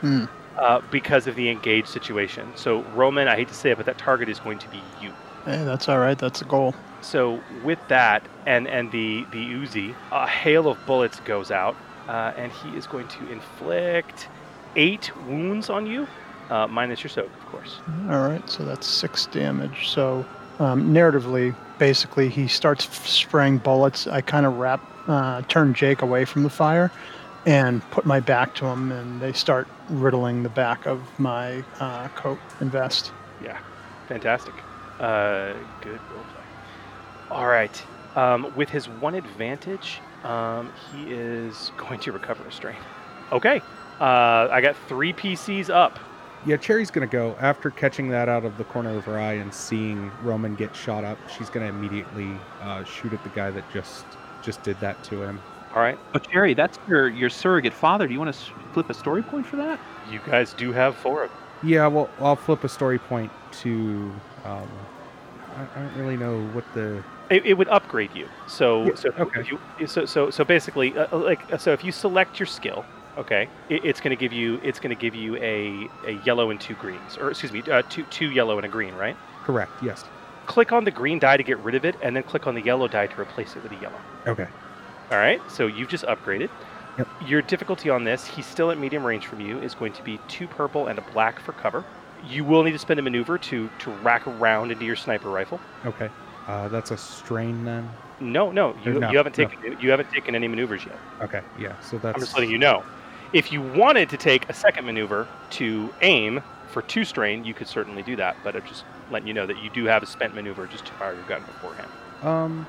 [0.00, 0.24] Hmm.
[0.58, 2.50] Uh, because of the engaged situation.
[2.56, 5.12] So Roman, I hate to say it, but that target is going to be you.
[5.44, 6.18] Hey, that's all right.
[6.18, 6.74] That's a goal.
[7.02, 11.76] So with that and and the the Uzi, a hail of bullets goes out,
[12.08, 14.28] uh, and he is going to inflict
[14.74, 16.06] eight wounds on you,
[16.50, 17.78] uh, minus your soak, of course.
[18.10, 19.88] All right, so that's six damage.
[19.88, 20.24] So,
[20.58, 24.06] um, narratively, basically, he starts spraying bullets.
[24.06, 26.90] I kind of wrap, uh, turn Jake away from the fire,
[27.46, 32.08] and put my back to him, and they start riddling the back of my uh,
[32.08, 33.12] coat and vest.
[33.42, 33.58] Yeah,
[34.08, 34.54] fantastic.
[34.98, 37.30] Uh, good roleplay.
[37.30, 37.82] All right.
[38.16, 42.76] Um, with his one advantage, um, he is going to recover a strain.
[43.32, 43.60] Okay.
[44.00, 45.98] Uh, I got three PCs up.
[46.44, 49.52] Yeah, Cherry's gonna go after catching that out of the corner of her eye and
[49.52, 51.18] seeing Roman get shot up.
[51.28, 54.06] She's gonna immediately uh, shoot at the guy that just
[54.42, 55.40] just did that to him.
[55.76, 55.98] All right.
[56.14, 58.06] But Cherry, that's your your surrogate father.
[58.06, 58.40] Do you want to
[58.72, 59.78] flip a story point for that?
[60.10, 61.38] You guys do have four of them.
[61.62, 64.10] Yeah, well, I'll flip a story point to.
[64.44, 64.68] Um,
[65.54, 67.04] I, I don't really know what the.
[67.28, 68.28] It, it would upgrade you.
[68.46, 69.42] So, Yeah, so, if okay.
[69.78, 72.84] you, so, so, so basically, uh, uh, like, uh, so if you select your skill,
[73.18, 76.50] okay, it, it's going to give you, it's going to give you a, a yellow
[76.50, 79.16] and two greens, or excuse me, uh, two, two yellow and a green, right?
[79.42, 79.72] Correct.
[79.82, 80.04] Yes.
[80.46, 82.62] Click on the green die to get rid of it, and then click on the
[82.62, 84.00] yellow die to replace it with a yellow.
[84.28, 84.46] Okay.
[85.10, 86.50] All right, so you've just upgraded.
[86.98, 87.08] Yep.
[87.26, 90.18] Your difficulty on this, he's still at medium range from you, is going to be
[90.28, 91.84] two purple and a black for cover.
[92.26, 95.60] You will need to spend a maneuver to to rack around into your sniper rifle.
[95.84, 96.10] Okay.
[96.46, 97.88] Uh, that's a strain then.
[98.20, 99.46] No, no, you, No, you haven't no.
[99.46, 100.96] taken you haven't taken any maneuvers yet.
[101.20, 101.42] Okay.
[101.58, 101.78] Yeah.
[101.80, 102.14] So that's.
[102.16, 102.82] I'm just letting you know.
[103.32, 107.68] If you wanted to take a second maneuver to aim for two strain, you could
[107.68, 108.36] certainly do that.
[108.42, 110.92] But I'm just letting you know that you do have a spent maneuver just to
[110.94, 111.90] fire your gun beforehand.
[112.22, 112.66] Um,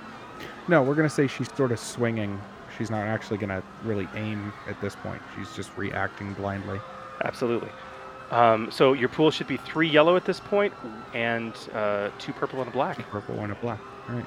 [0.68, 2.40] no, we're gonna say she's sort of swinging.
[2.78, 5.22] She's not actually gonna really aim at this point.
[5.36, 6.80] She's just reacting blindly.
[7.24, 7.70] Absolutely.
[8.32, 10.74] Um, so your pool should be three yellow at this point,
[11.14, 12.98] and uh, two purple and a black.
[13.10, 13.80] Purple and a black.
[14.10, 14.26] All right.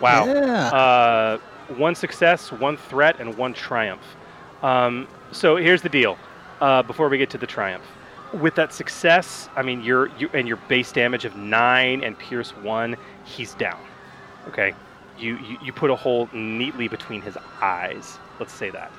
[0.00, 0.26] Wow.
[0.26, 0.68] Yeah.
[0.68, 1.38] Uh,
[1.76, 4.02] one success, one threat, and one triumph.
[4.62, 6.18] Um, so here's the deal.
[6.60, 7.84] Uh, before we get to the triumph,
[8.32, 12.50] with that success, I mean, your you and your base damage of nine and pierce
[12.50, 13.80] one, he's down.
[14.48, 14.74] Okay,
[15.18, 18.18] you you, you put a hole neatly between his eyes.
[18.38, 18.90] Let's say that.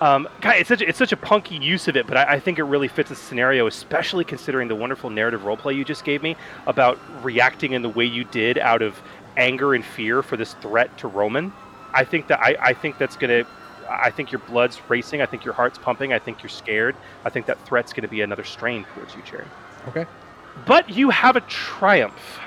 [0.00, 2.40] Um, God, it's such a, it's such a punky use of it, but I, I
[2.40, 6.22] think it really fits the scenario, especially considering the wonderful narrative roleplay you just gave
[6.22, 6.36] me
[6.66, 9.00] about reacting in the way you did out of
[9.36, 11.52] anger and fear for this threat to Roman.
[11.92, 13.46] I think that I, I think that's gonna.
[13.88, 15.20] I think your blood's racing.
[15.20, 16.12] I think your heart's pumping.
[16.12, 16.96] I think you're scared.
[17.24, 19.46] I think that threat's gonna be another strain towards you, Cherry.
[19.88, 20.06] Okay.
[20.66, 22.40] But you have a triumph.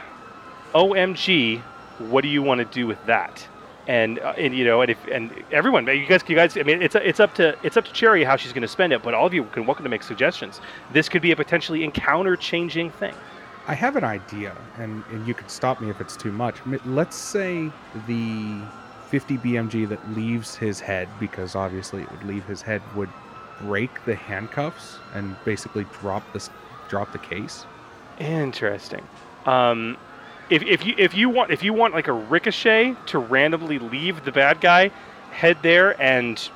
[0.74, 1.62] OMG,
[2.00, 3.48] what do you want to do with that?
[3.88, 6.82] And uh, and you know, and if and everyone, you guys, you guys, I mean,
[6.82, 9.02] it's it's up to it's up to Cherry how she's going to spend it.
[9.02, 10.60] But all of you can welcome to make suggestions.
[10.92, 13.14] This could be a potentially encounter-changing thing.
[13.68, 16.56] I have an idea, and, and you can stop me if it's too much.
[16.86, 17.70] Let's say
[18.08, 18.62] the
[19.10, 23.10] 50 BMG that leaves his head, because obviously it would leave his head, would
[23.62, 26.50] break the handcuffs and basically drop this
[26.88, 27.66] drop the case.
[28.20, 29.06] Interesting.
[29.46, 29.98] Um,
[30.50, 34.24] if, if you if you want if you want like a ricochet to randomly leave
[34.24, 34.92] the bad guy,
[35.32, 36.50] head there and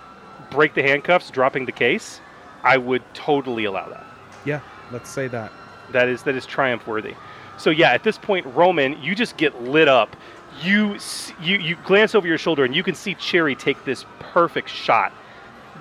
[0.49, 2.21] break the handcuffs, dropping the case,
[2.63, 4.05] I would totally allow that.
[4.45, 4.61] Yeah,
[4.91, 5.51] let's say that.
[5.91, 7.15] That is that is triumph worthy.
[7.57, 10.15] So yeah, at this point, Roman, you just get lit up.
[10.61, 10.97] You
[11.41, 15.11] you you glance over your shoulder and you can see Cherry take this perfect shot.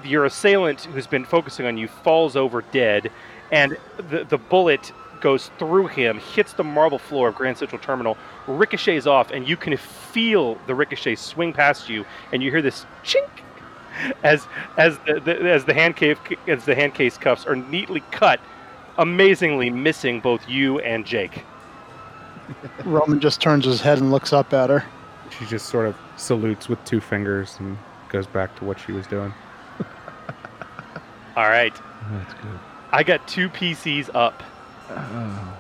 [0.04, 3.10] Your assailant, who's been focusing on you, falls over dead,
[3.52, 8.16] and the the bullet goes through him, hits the marble floor of Grand Central Terminal,
[8.46, 12.86] ricochets off, and you can feel the ricochet swing past you, and you hear this
[13.04, 13.28] chink
[14.22, 14.46] as
[14.76, 18.40] as the, the as the hand cave as the hand case cuffs are neatly cut,
[18.98, 21.44] amazingly missing both you and Jake.
[22.84, 24.84] Roman just turns his head and looks up at her.
[25.38, 29.06] She just sort of salutes with two fingers and goes back to what she was
[29.06, 29.32] doing.
[31.36, 32.58] All right, oh, That's good.
[32.92, 34.42] I got two PCs up.
[34.90, 35.56] Oh.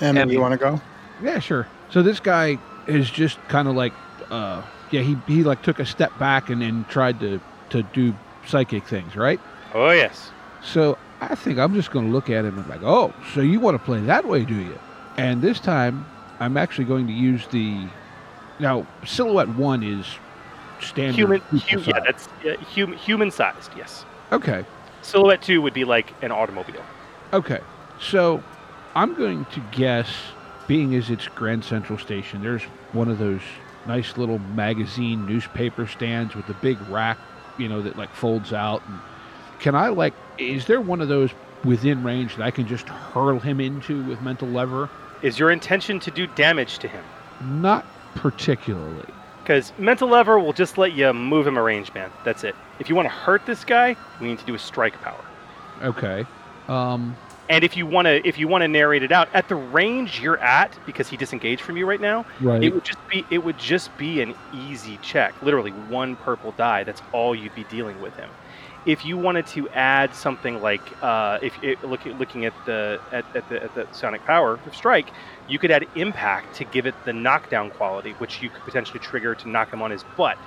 [0.00, 0.32] Emma, Emmy.
[0.34, 0.80] you want to go?
[1.22, 1.68] Yeah, sure.
[1.90, 3.92] So this guy is just kind of like,
[4.30, 7.40] uh, yeah, he, he like took a step back and then tried to,
[7.70, 8.14] to do
[8.46, 9.40] psychic things, right?
[9.74, 10.30] Oh yes.
[10.62, 13.60] So I think I'm just going to look at him and like, oh, so you
[13.60, 14.78] want to play that way, do you?
[15.16, 16.06] And this time
[16.40, 17.86] I'm actually going to use the.
[18.58, 20.06] Now, silhouette one is
[20.80, 21.16] standard.
[21.16, 23.70] Human, equal hu- yeah, that's uh, human human sized.
[23.76, 24.04] Yes.
[24.30, 24.64] Okay.
[25.02, 26.82] Silhouette two would be like an automobile.
[27.32, 27.60] Okay.
[28.00, 28.42] So
[28.94, 30.08] I'm going to guess,
[30.66, 32.62] being as it's Grand Central Station, there's
[32.92, 33.40] one of those
[33.86, 37.18] nice little magazine newspaper stands with the big rack,
[37.58, 38.82] you know, that like folds out.
[38.86, 38.98] And
[39.60, 41.30] can I like, is there one of those
[41.64, 44.90] within range that I can just hurl him into with mental lever?
[45.22, 47.04] Is your intention to do damage to him?
[47.40, 49.06] Not particularly.
[49.42, 52.12] Because mental lever will just let you move him a range band.
[52.24, 52.54] That's it.
[52.78, 55.24] If you want to hurt this guy, we need to do a strike power.
[55.82, 56.24] Okay.
[56.68, 57.16] Um,
[57.52, 60.18] And if you want to, if you want to narrate it out at the range
[60.18, 62.64] you're at, because he disengaged from you right now, right.
[62.64, 65.42] it would just be it would just be an easy check.
[65.42, 66.82] Literally one purple die.
[66.84, 68.30] That's all you'd be dealing with him.
[68.86, 73.26] If you wanted to add something like, uh, if it, look, looking at the at,
[73.34, 75.12] at the at the psionic power of strike,
[75.46, 79.34] you could add impact to give it the knockdown quality, which you could potentially trigger
[79.34, 80.38] to knock him on his butt.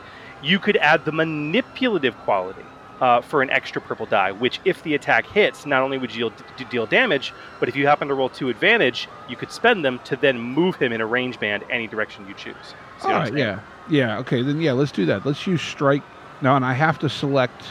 [0.42, 4.94] You could add the manipulative quality uh, for an extra purple die, which, if the
[4.96, 8.30] attack hits, not only would you deal, deal damage, but if you happen to roll
[8.30, 11.88] two advantage, you could spend them to then move him in a range band any
[11.88, 12.56] direction you choose.
[13.02, 13.36] See All right.
[13.36, 13.60] Yeah.
[13.90, 14.20] Yeah.
[14.20, 14.42] Okay.
[14.42, 15.26] Then yeah, let's do that.
[15.26, 16.04] Let's use strike
[16.42, 17.64] now, and I have to select.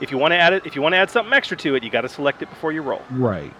[0.00, 1.82] If you want to add it, if you want to add something extra to it,
[1.82, 3.02] you got to select it before you roll.
[3.10, 3.52] Right.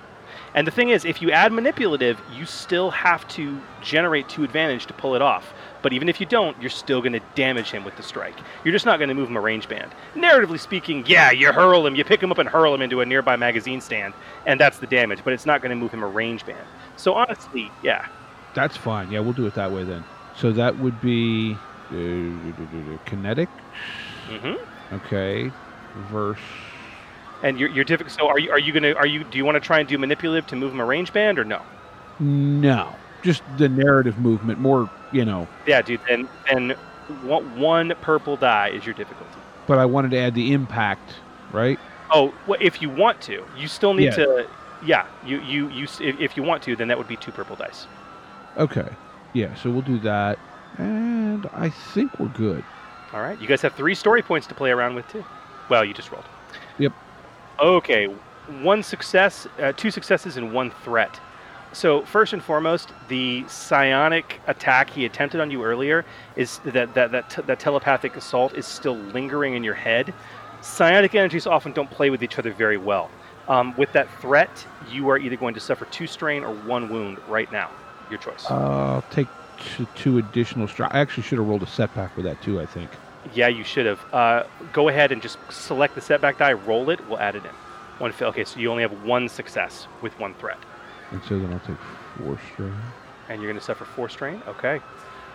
[0.55, 4.87] And the thing is, if you add manipulative, you still have to generate two advantage
[4.87, 5.53] to pull it off.
[5.83, 8.43] But even if you don't, you're still going to damage him with the strike.
[8.65, 9.95] You're just not going to move him a range band.
[10.15, 13.07] Narratively speaking, yeah, you hurl him, you pick him up and hurl him into a
[13.07, 14.15] nearby magazine stand,
[14.47, 15.23] and that's the damage.
[15.25, 16.69] But it's not going to move him a range band.
[16.97, 18.07] So honestly, yeah,
[18.55, 19.11] That's fine.
[19.11, 20.05] Yeah, we'll do it that way then.
[20.33, 23.51] So that would be uh, kinetic.
[24.27, 24.55] hmm
[24.93, 25.53] Okay.
[25.95, 26.41] Verse.
[27.43, 28.13] and you're, you're difficult.
[28.19, 29.89] So are you are you going to are you do you want to try and
[29.89, 31.67] do manipulative to move him a range band or no?
[32.19, 33.01] No.
[33.23, 34.59] Just the narrative movement.
[34.61, 35.49] More, you know.
[35.67, 36.01] Yeah, dude.
[36.09, 36.71] Then then
[37.23, 39.33] one, purple die is your difficulty.
[39.67, 41.15] But I wanted to add the impact,
[41.53, 41.79] right?
[42.11, 44.11] Oh, well, if you want to, you still need Yeah.
[44.17, 44.47] to.
[44.85, 45.87] Yeah, you you you.
[46.01, 47.87] if you want to, then that would be two purple dice.
[48.57, 48.89] Okay.
[49.33, 49.55] Yeah.
[49.55, 50.39] So we'll do that,
[50.79, 52.65] and I think we're good.
[53.13, 53.41] All right.
[53.41, 55.25] You guys have three story points to play around with too.
[55.69, 56.25] Well, you just rolled.
[56.79, 56.93] Yep.
[57.61, 58.07] Okay,
[58.63, 61.19] one success, uh, two successes, and one threat.
[61.73, 66.05] So first and foremost, the psionic attack he attempted on you earlier
[66.35, 70.15] is that that that, t- that telepathic assault is still lingering in your head.
[70.61, 73.11] Psionic energies often don't play with each other very well.
[73.49, 77.19] Um, with that threat, you are either going to suffer two strain or one wound
[77.29, 77.71] right now.
[78.11, 78.47] Your choice.
[78.51, 79.29] I'll take
[79.77, 80.95] t- two additional strike.
[80.95, 82.61] I actually should have rolled a setback with that too.
[82.61, 82.91] I think.
[83.35, 84.01] Yeah, you should have.
[84.13, 87.07] Uh, go ahead and just select the setback die, roll it.
[87.09, 87.51] We'll add it in.
[87.99, 88.29] One fail.
[88.29, 90.59] Okay, so you only have one success with one threat,
[91.11, 91.77] And so then I'll take
[92.19, 92.75] four strain.
[93.29, 94.43] and you're going to suffer four strain.
[94.47, 94.81] Okay.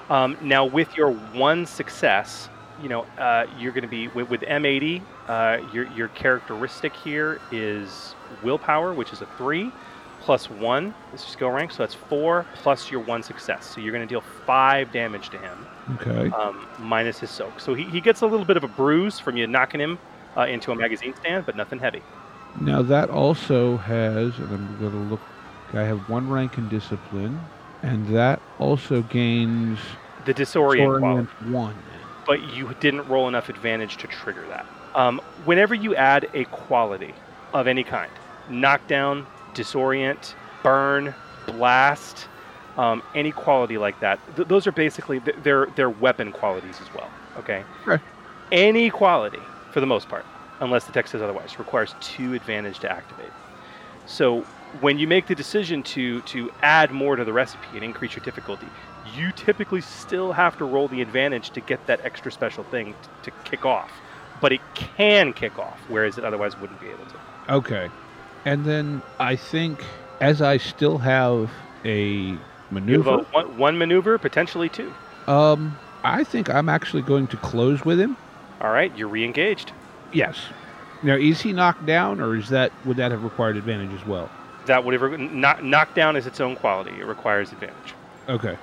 [0.10, 2.50] Um, now with your one success,
[2.82, 5.02] you know uh, you're going to be with, with M80.
[5.28, 9.72] Uh, your your characteristic here is willpower, which is a three,
[10.22, 10.94] plus one.
[11.12, 11.72] Just go rank.
[11.72, 13.66] So that's four plus your one success.
[13.74, 15.66] So you're going to deal five damage to him.
[16.02, 16.30] Okay.
[16.32, 17.60] um, minus his soak.
[17.60, 20.00] So he, he gets a little bit of a bruise from you knocking him
[20.38, 22.02] uh, into a magazine stand, but nothing heavy.
[22.60, 25.20] Now that also has, and I'm going to look.
[25.74, 27.40] I have one rank in discipline,
[27.82, 29.80] and that also gains
[30.26, 31.76] The disorient one.
[32.28, 34.66] but you didn't roll enough advantage to trigger that.
[34.96, 37.14] Um, whenever you add a quality
[37.54, 38.12] of any kind,
[38.50, 41.14] knockdown, disorient, burn,
[41.48, 42.28] blast,
[42.78, 46.94] um, any quality like that, th- those are basically th- they're they're weapon qualities as
[46.94, 47.10] well.
[47.38, 47.64] Okay.
[47.88, 48.02] Okay.
[48.52, 49.40] Any quality,
[49.72, 50.26] for the most part,
[50.60, 53.32] unless the text says otherwise, requires two advantage to activate.
[54.06, 54.46] So
[54.82, 58.24] when you make the decision to to add more to the recipe and increase your
[58.24, 58.68] difficulty,
[59.04, 63.10] you typically still have to roll the advantage to get that extra special thing t-
[63.24, 63.92] to kick off.
[64.42, 67.20] But it can kick off, whereas it otherwise wouldn't be able to.
[67.50, 67.90] Okay.
[68.46, 69.84] And then I think
[70.20, 71.52] as I still have
[71.86, 74.94] a You have maneuver, a, one, one maneuver, potentially two.
[75.28, 78.18] um, I think I'm actually going to close with him.
[78.60, 79.72] All right, you're re-engaged.
[80.12, 80.38] Yes.
[81.02, 84.30] Now, is he knocked down, or is that would that have required advantage as well?
[84.66, 86.92] That whatever knock, knockdown is its own quality.
[87.00, 87.94] It requires advantage.
[88.30, 88.58] Okay.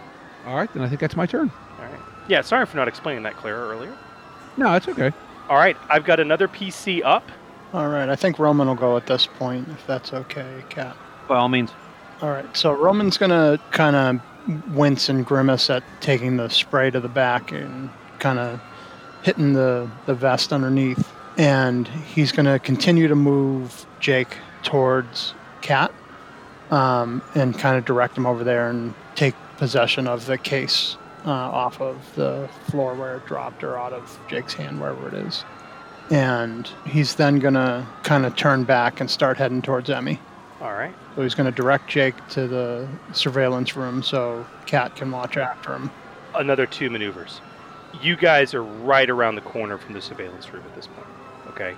[0.46, 1.50] All right, then I think that's my turn.
[1.78, 2.00] All right.
[2.28, 2.40] Yeah.
[2.40, 3.96] Sorry for not explaining that clearer earlier.
[4.56, 5.12] No, it's okay.
[5.48, 5.76] All right.
[5.88, 7.30] I've got another PC up.
[7.72, 10.96] All right, I think Roman will go at this point, if that's okay, Cat.
[11.28, 11.70] By all means.
[12.20, 16.98] All right, so Roman's gonna kind of wince and grimace at taking the spray to
[16.98, 17.88] the back and
[18.18, 18.60] kind of
[19.22, 21.12] hitting the, the vest underneath.
[21.38, 25.92] And he's gonna continue to move Jake towards Cat
[26.70, 30.96] um, and kind of direct him over there and take possession of the case
[31.26, 35.14] uh, off of the floor where it dropped or out of Jake's hand, wherever it
[35.14, 35.44] is.
[36.10, 40.18] And he's then gonna kind of turn back and start heading towards Emmy.
[40.60, 40.94] All right.
[41.14, 45.74] So he's going to direct Jake to the surveillance room so Cat can watch after
[45.74, 45.90] him.
[46.34, 47.40] Another two maneuvers.
[48.02, 51.06] You guys are right around the corner from the surveillance room at this point.
[51.48, 51.74] Okay.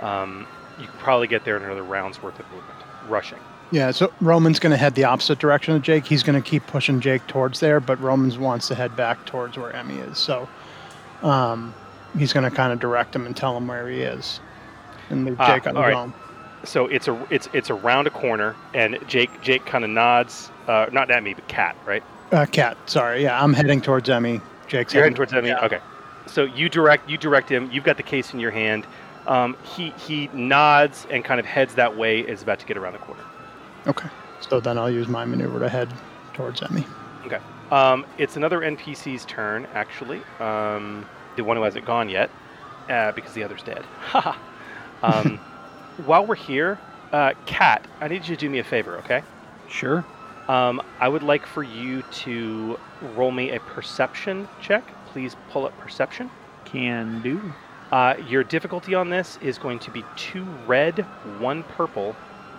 [0.00, 0.46] Um,
[0.80, 2.78] you probably get there in another round's worth of movement.
[3.08, 3.38] Rushing.
[3.70, 6.06] Yeah, so Roman's going to head the opposite direction of Jake.
[6.06, 9.56] He's going to keep pushing Jake towards there, but Romans wants to head back towards
[9.56, 10.18] where Emmy is.
[10.18, 10.48] So
[11.22, 11.74] um,
[12.16, 14.38] he's going to kind of direct him and tell him where he is
[15.10, 16.12] and leave Ah, Jake on his right.
[16.64, 20.50] So it's a it's it's around a corner, and Jake Jake kind of nods.
[20.66, 22.02] Uh, not at me, but Cat, right?
[22.32, 23.22] Uh, Cat, sorry.
[23.22, 24.40] Yeah, I'm heading towards Emmy.
[24.66, 25.52] Jake's You're heading heading towards Emmy.
[25.52, 25.80] Okay.
[26.26, 27.70] So you direct you direct him.
[27.70, 28.86] You've got the case in your hand.
[29.26, 32.20] Um, he he nods and kind of heads that way.
[32.20, 33.24] Is about to get around the corner.
[33.86, 34.08] Okay.
[34.40, 35.92] So then I'll use my maneuver to head
[36.34, 36.84] towards Emmy.
[37.24, 37.40] Okay.
[37.70, 40.20] Um, it's another NPC's turn, actually.
[40.38, 41.06] Um,
[41.36, 42.30] the one who hasn't gone yet,
[42.88, 43.82] uh, because the other's dead.
[44.00, 44.38] Haha.
[45.02, 45.38] um,
[46.04, 46.78] while we're here,
[47.12, 49.22] uh, Cat, I need you to do me a favor, okay?
[49.68, 50.04] Sure.
[50.48, 52.78] Um, I would like for you to
[53.16, 54.84] roll me a perception check.
[55.06, 56.30] Please pull up perception.
[56.66, 57.52] Can do.
[57.92, 61.00] Uh, your difficulty on this is going to be two red,
[61.38, 62.16] one purple,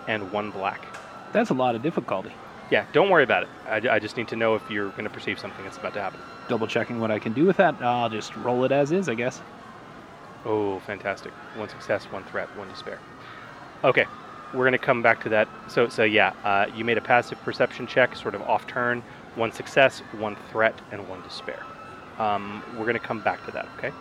[0.08, 0.86] and one black.
[1.32, 2.32] That's a lot of difficulty.
[2.70, 3.48] Yeah, don't worry about it.
[3.68, 6.00] I, I just need to know if you're going to perceive something that's about to
[6.00, 6.20] happen.
[6.48, 7.80] Double checking what I can do with that.
[7.80, 9.40] I'll just roll it as is, I guess.
[10.44, 11.32] Oh, fantastic.
[11.56, 12.98] One success, one threat, one despair.
[13.84, 14.06] Okay,
[14.54, 15.48] we're going to come back to that.
[15.68, 19.02] So, so yeah, uh, you made a passive perception check, sort of off turn.
[19.34, 21.62] One success, one threat, and one despair.
[22.18, 23.92] Um, we're going to come back to that, okay?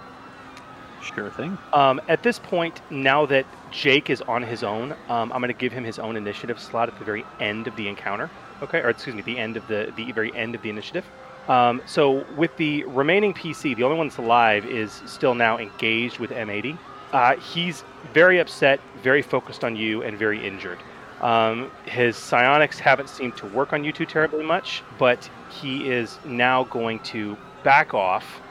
[1.13, 1.57] Sure thing.
[1.73, 5.53] Um, at this point, now that Jake is on his own, um, I'm going to
[5.53, 8.29] give him his own initiative slot at the very end of the encounter.
[8.61, 11.05] Okay, or excuse me, the end of the the very end of the initiative.
[11.47, 16.17] Um, so with the remaining PC, the only one that's alive is still now engaged
[16.17, 16.77] with Emmy.
[17.11, 17.83] Uh, he's
[18.13, 20.79] very upset, very focused on you, and very injured.
[21.21, 26.17] Um, his psionics haven't seemed to work on you two terribly much, but he is
[26.25, 28.41] now going to back off,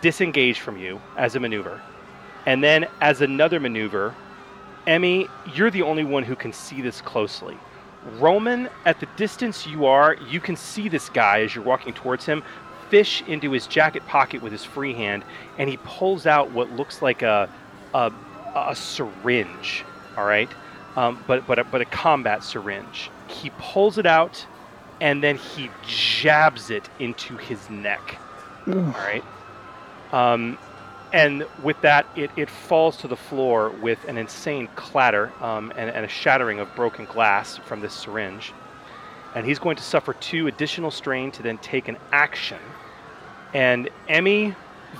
[0.00, 1.80] disengage from you as a maneuver,
[2.46, 4.14] and then, as another maneuver,
[4.86, 7.56] Emmy, you're the only one who can see this closely.
[8.18, 12.26] Roman, at the distance you are, you can see this guy as you're walking towards
[12.26, 12.42] him
[12.92, 15.24] fish into his jacket pocket with his free hand,
[15.56, 17.48] and he pulls out what looks like a
[17.94, 18.12] a,
[18.54, 19.82] a syringe.
[20.16, 20.50] All right,
[20.94, 23.10] um, but but a, but a combat syringe.
[23.28, 24.44] He pulls it out,
[25.00, 28.18] and then he jabs it into his neck.
[28.66, 29.24] All right.
[30.12, 30.58] Um,
[31.12, 35.90] and with that, it, it falls to the floor with an insane clatter um, and,
[35.90, 38.52] and a shattering of broken glass from this syringe.
[39.34, 42.58] And he's going to suffer two additional strain to then take an action.
[43.52, 44.54] And Emmy,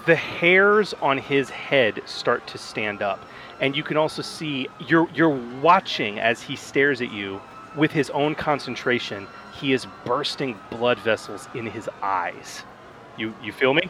[0.06, 3.24] the hairs on his head start to stand up.
[3.60, 7.40] And you can also see you're you're watching as he stares at you
[7.76, 9.26] with his own concentration.
[9.54, 12.64] He is bursting blood vessels in his eyes.
[13.16, 13.82] You you feel me?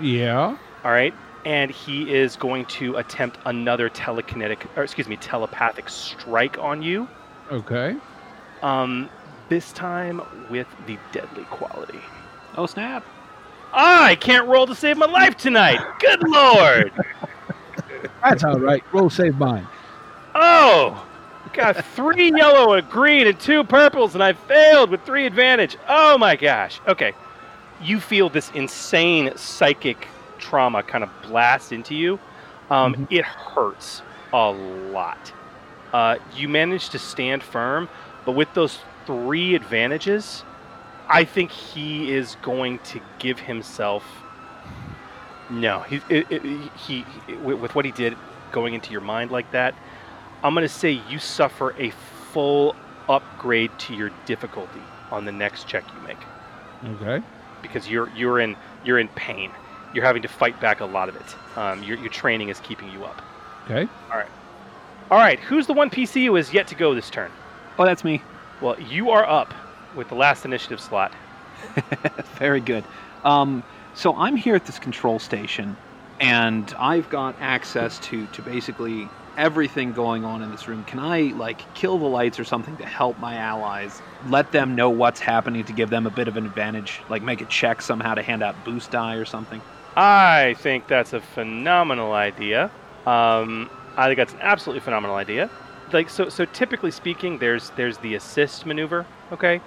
[0.00, 0.56] Yeah.
[0.84, 1.14] All right.
[1.44, 7.08] And he is going to attempt another telekinetic, or excuse me, telepathic strike on you.
[7.50, 7.96] Okay.
[8.62, 9.08] Um,
[9.48, 10.20] this time
[10.50, 12.00] with the deadly quality.
[12.56, 13.04] Oh, snap.
[13.72, 15.80] I can't roll to save my life tonight.
[16.00, 16.92] Good lord.
[18.22, 18.82] That's all right.
[18.92, 19.66] Roll save mine.
[20.34, 21.06] Oh,
[21.52, 25.76] got three yellow, a green, and two purples, and I failed with three advantage.
[25.88, 26.80] Oh my gosh.
[26.86, 27.12] Okay.
[27.82, 30.06] You feel this insane psychic
[30.40, 32.18] trauma kind of blast into you.
[32.70, 35.32] Um, It hurts a lot.
[35.92, 37.88] Uh, you manage to stand firm,
[38.24, 40.44] but with those three advantages,
[41.08, 44.04] I think he is going to give himself.
[45.48, 46.42] No, he, it, it,
[46.76, 47.04] he,
[47.42, 48.16] with what he did
[48.52, 49.74] going into your mind like that,
[50.44, 52.76] I'm going to say you suffer a full
[53.08, 56.18] upgrade to your difficulty on the next check you make
[57.02, 57.20] Okay.
[57.62, 59.50] because you're you're in you're in pain.
[59.92, 61.58] You're having to fight back a lot of it.
[61.58, 63.22] Um, your, your training is keeping you up.
[63.64, 63.88] Okay.
[64.10, 64.28] All right,
[65.10, 67.32] Alright, who's the one PC who has yet to go this turn?
[67.80, 68.22] Oh, that's me.
[68.60, 69.52] Well, you are up
[69.96, 71.12] with the last initiative slot.
[72.38, 72.84] Very good.
[73.24, 73.64] Um,
[73.94, 75.76] so I'm here at this control station,
[76.20, 80.84] and I've got access to to basically everything going on in this room.
[80.84, 84.00] Can I like kill the lights or something to help my allies?
[84.28, 87.00] Let them know what's happening to give them a bit of an advantage.
[87.08, 89.60] Like make a check somehow to hand out boost die or something.
[90.00, 92.70] I think that's a phenomenal idea.
[93.04, 95.50] Um, I think that's an absolutely phenomenal idea.
[95.92, 99.60] Like so, so typically speaking, there's there's the assist maneuver, okay,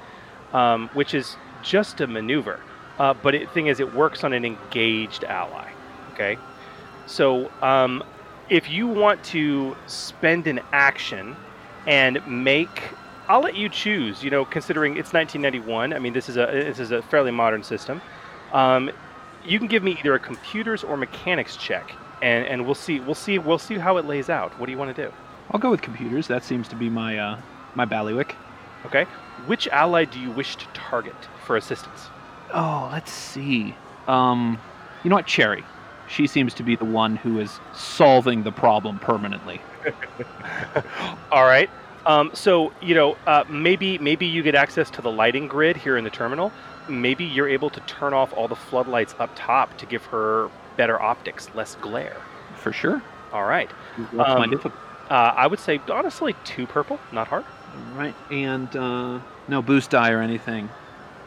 [0.51, 2.59] um, which is just a maneuver.
[2.97, 5.71] Uh, but the thing is, it works on an engaged ally,
[6.13, 6.37] okay.
[7.05, 8.03] So um,
[8.49, 11.35] if you want to spend an action
[11.85, 12.81] and make,
[13.27, 14.23] I'll let you choose.
[14.23, 17.61] You know, considering it's 1991, I mean, this is a this is a fairly modern
[17.61, 18.01] system.
[18.51, 18.89] Um,
[19.45, 23.15] you can give me either a computers or mechanics check, and, and we'll see we'll
[23.15, 24.57] see we'll see how it lays out.
[24.59, 25.11] What do you want to do?
[25.51, 26.27] I'll go with computers.
[26.27, 27.39] That seems to be my uh,
[27.75, 28.33] my ballywick.
[28.85, 29.05] Okay,
[29.45, 31.15] which ally do you wish to target
[31.45, 32.07] for assistance?
[32.53, 33.75] Oh, let's see.
[34.07, 34.59] Um,
[35.03, 35.63] you know what, Cherry.
[36.07, 39.61] She seems to be the one who is solving the problem permanently.
[41.31, 41.69] All right.
[42.05, 45.97] Um, so you know uh, maybe maybe you get access to the lighting grid here
[45.97, 46.51] in the terminal.
[46.89, 51.01] Maybe you're able to turn off all the floodlights up top to give her better
[51.01, 52.17] optics, less glare.
[52.55, 53.01] For sure.
[53.31, 53.71] All right.
[54.11, 54.77] What's my Um, difficulty?
[55.09, 57.45] Uh, I would say honestly two purple, not hard.
[57.95, 60.69] Right, and uh, no boost die or anything.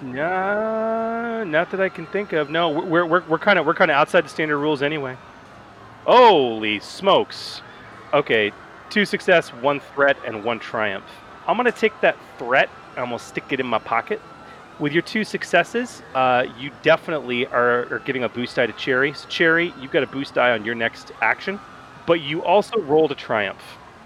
[0.00, 2.50] No, not that I can think of.
[2.50, 5.16] No, we're we're we're kind of we're kind of outside the standard rules anyway.
[6.04, 7.60] Holy smokes!
[8.12, 8.52] Okay,
[8.90, 11.04] two success, one threat, and one triumph.
[11.46, 14.20] I'm gonna take that threat and I'm gonna stick it in my pocket.
[14.78, 19.14] With your two successes, uh, you definitely are, are giving a boost die to Cherry.
[19.14, 21.58] So Cherry, you've got a boost die on your next action,
[22.06, 23.62] but you also rolled a triumph.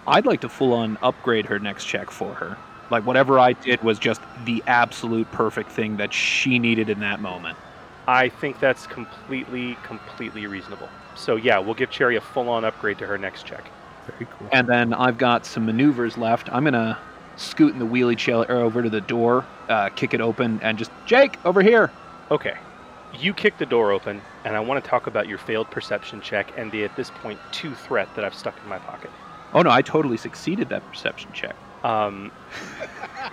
[0.06, 2.56] I'd like to full on upgrade her next check for her.
[2.88, 7.20] Like whatever I did was just the absolute perfect thing that she needed in that
[7.20, 7.58] moment.
[8.06, 10.88] I think that's completely, completely reasonable.
[11.16, 13.64] So yeah, we'll give Cherry a full-on upgrade to her next check.
[14.06, 14.48] Very cool.
[14.52, 16.48] And then I've got some maneuvers left.
[16.52, 16.96] I'm gonna
[17.40, 20.90] scoot in the wheelie chair over to the door, uh, kick it open, and just
[21.06, 21.90] Jake over here.
[22.30, 22.56] Okay.
[23.18, 26.52] You kick the door open, and I want to talk about your failed perception check
[26.56, 29.10] and the, at this point, two threat that I've stuck in my pocket.
[29.52, 31.56] Oh no, I totally succeeded that perception check.
[31.82, 32.30] Um,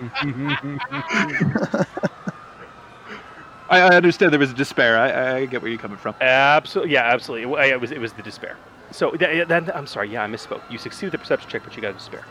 [3.70, 4.98] I, I understand there was a despair.
[4.98, 6.14] I, I get where you're coming from.
[6.20, 7.68] absolutely, yeah, absolutely.
[7.68, 8.56] It, was it was the despair.
[8.90, 10.62] So th- that, I'm sorry, yeah, I misspoke.
[10.70, 12.24] You succeeded the perception check, but you got a despair.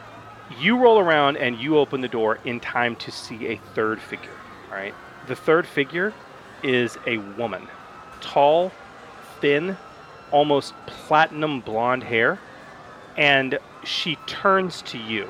[0.59, 4.31] You roll around and you open the door in time to see a third figure.
[4.69, 4.93] All right,
[5.27, 6.13] the third figure
[6.63, 7.67] is a woman,
[8.21, 8.71] tall,
[9.39, 9.77] thin,
[10.31, 12.39] almost platinum blonde hair,
[13.17, 15.27] and she turns to you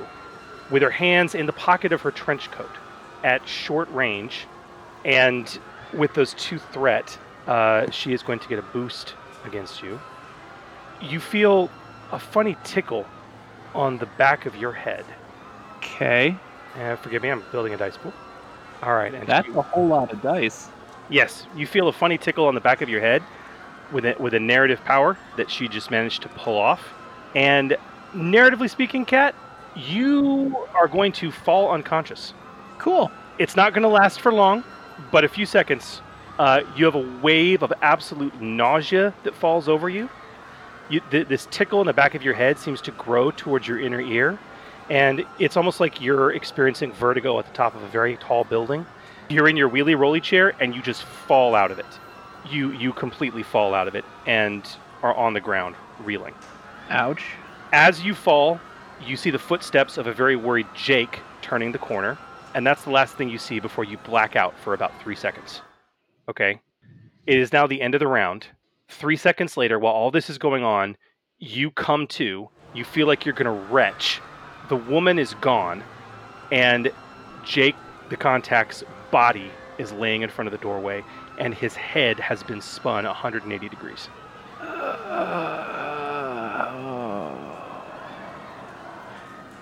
[0.69, 2.71] with her hands in the pocket of her trench coat
[3.23, 4.45] at short range,
[5.03, 5.59] and
[5.93, 9.15] with those two threat, uh, she is going to get a boost
[9.45, 9.99] against you.
[11.01, 11.69] You feel
[12.11, 13.05] a funny tickle
[13.75, 15.05] on the back of your head.
[15.77, 16.35] Okay,
[16.79, 18.13] Uh, forgive me, I'm building a dice pool.
[18.83, 20.69] All right, and that's you- a whole lot of dice.
[21.09, 23.23] yes, you feel a funny tickle on the back of your head
[23.91, 26.81] with a, with a narrative power that she just managed to pull off.
[27.35, 27.75] And
[28.13, 29.33] narratively speaking, Cat,
[29.75, 32.33] you are going to fall unconscious.
[32.79, 33.09] Cool.
[33.39, 34.63] It's not going to last for long,
[35.11, 36.01] but a few seconds.
[36.37, 40.09] Uh, you have a wave of absolute nausea that falls over you.
[40.89, 43.79] You th- this tickle in the back of your head seems to grow towards your
[43.79, 44.37] inner ear,
[44.89, 48.85] and it's almost like you're experiencing vertigo at the top of a very tall building.
[49.29, 51.85] You're in your wheelie rolly chair, and you just fall out of it.
[52.49, 54.67] You you completely fall out of it and
[55.03, 56.33] are on the ground, reeling.
[56.89, 57.23] Ouch.
[57.73, 58.59] As you fall,
[59.05, 62.17] you see the footsteps of a very worried Jake turning the corner,
[62.53, 65.61] and that's the last thing you see before you black out for about three seconds.
[66.29, 66.59] Okay?
[67.25, 68.47] It is now the end of the round.
[68.89, 70.97] Three seconds later, while all this is going on,
[71.39, 74.21] you come to, you feel like you're going to retch.
[74.69, 75.83] The woman is gone,
[76.51, 76.91] and
[77.43, 77.75] Jake,
[78.09, 81.03] the contact's body, is laying in front of the doorway,
[81.37, 84.09] and his head has been spun 180 degrees.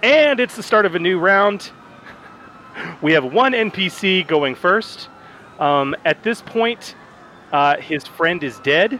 [0.01, 1.71] And it's the start of a new round.
[3.01, 5.09] We have one NPC going first.
[5.59, 6.95] Um, at this point,
[7.51, 8.99] uh, his friend is dead.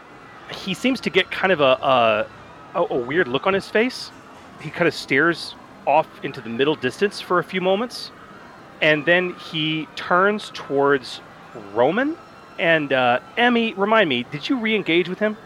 [0.50, 2.26] He seems to get kind of a, a,
[2.74, 4.10] a, a weird look on his face.
[4.60, 5.54] He kind of stares
[5.86, 8.10] off into the middle distance for a few moments.
[8.82, 11.20] And then he turns towards
[11.72, 12.16] Roman.
[12.58, 15.36] And uh, Emmy, remind me, did you re engage with him?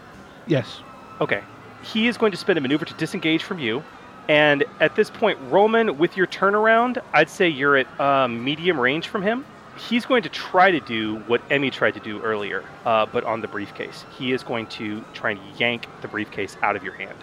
[0.47, 0.81] Yes.
[1.19, 1.43] Okay.
[1.83, 3.83] he is going to spend a maneuver to disengage from you.
[4.29, 9.07] And at this point, Roman, with your turnaround, I'd say you're at um, medium range
[9.07, 9.45] from him.
[9.89, 13.41] He's going to try to do what Emmy tried to do earlier, uh, but on
[13.41, 14.05] the briefcase.
[14.17, 17.17] He is going to try and yank the briefcase out of your hand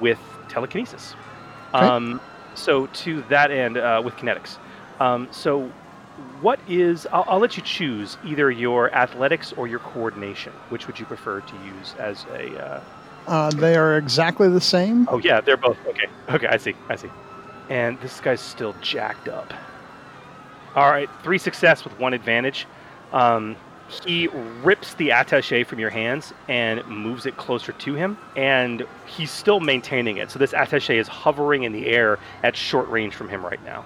[0.00, 0.18] with
[0.48, 1.14] telekinesis.
[1.74, 1.86] Okay.
[1.86, 2.20] Um,
[2.54, 4.58] so to that end, uh, with kinetics.
[5.00, 5.70] Um, so
[6.40, 7.06] what is?
[7.12, 10.52] I'll, I'll let you choose either your athletics or your coordination.
[10.68, 12.58] Which would you prefer to use as a?
[12.62, 12.80] Uh,
[13.26, 15.06] Uh, they are exactly the same.
[15.08, 16.06] oh yeah, they're both okay.
[16.28, 16.74] Okay, I see.
[16.88, 17.10] I see.
[17.70, 19.54] And this guy's still jacked up.
[20.74, 22.66] All right, three success with one advantage.
[23.12, 23.56] Um,
[24.04, 24.28] he
[24.62, 29.60] rips the attaché from your hands and moves it closer to him, and he's still
[29.60, 30.30] maintaining it.
[30.30, 33.84] So this attaché is hovering in the air at short range from him right now.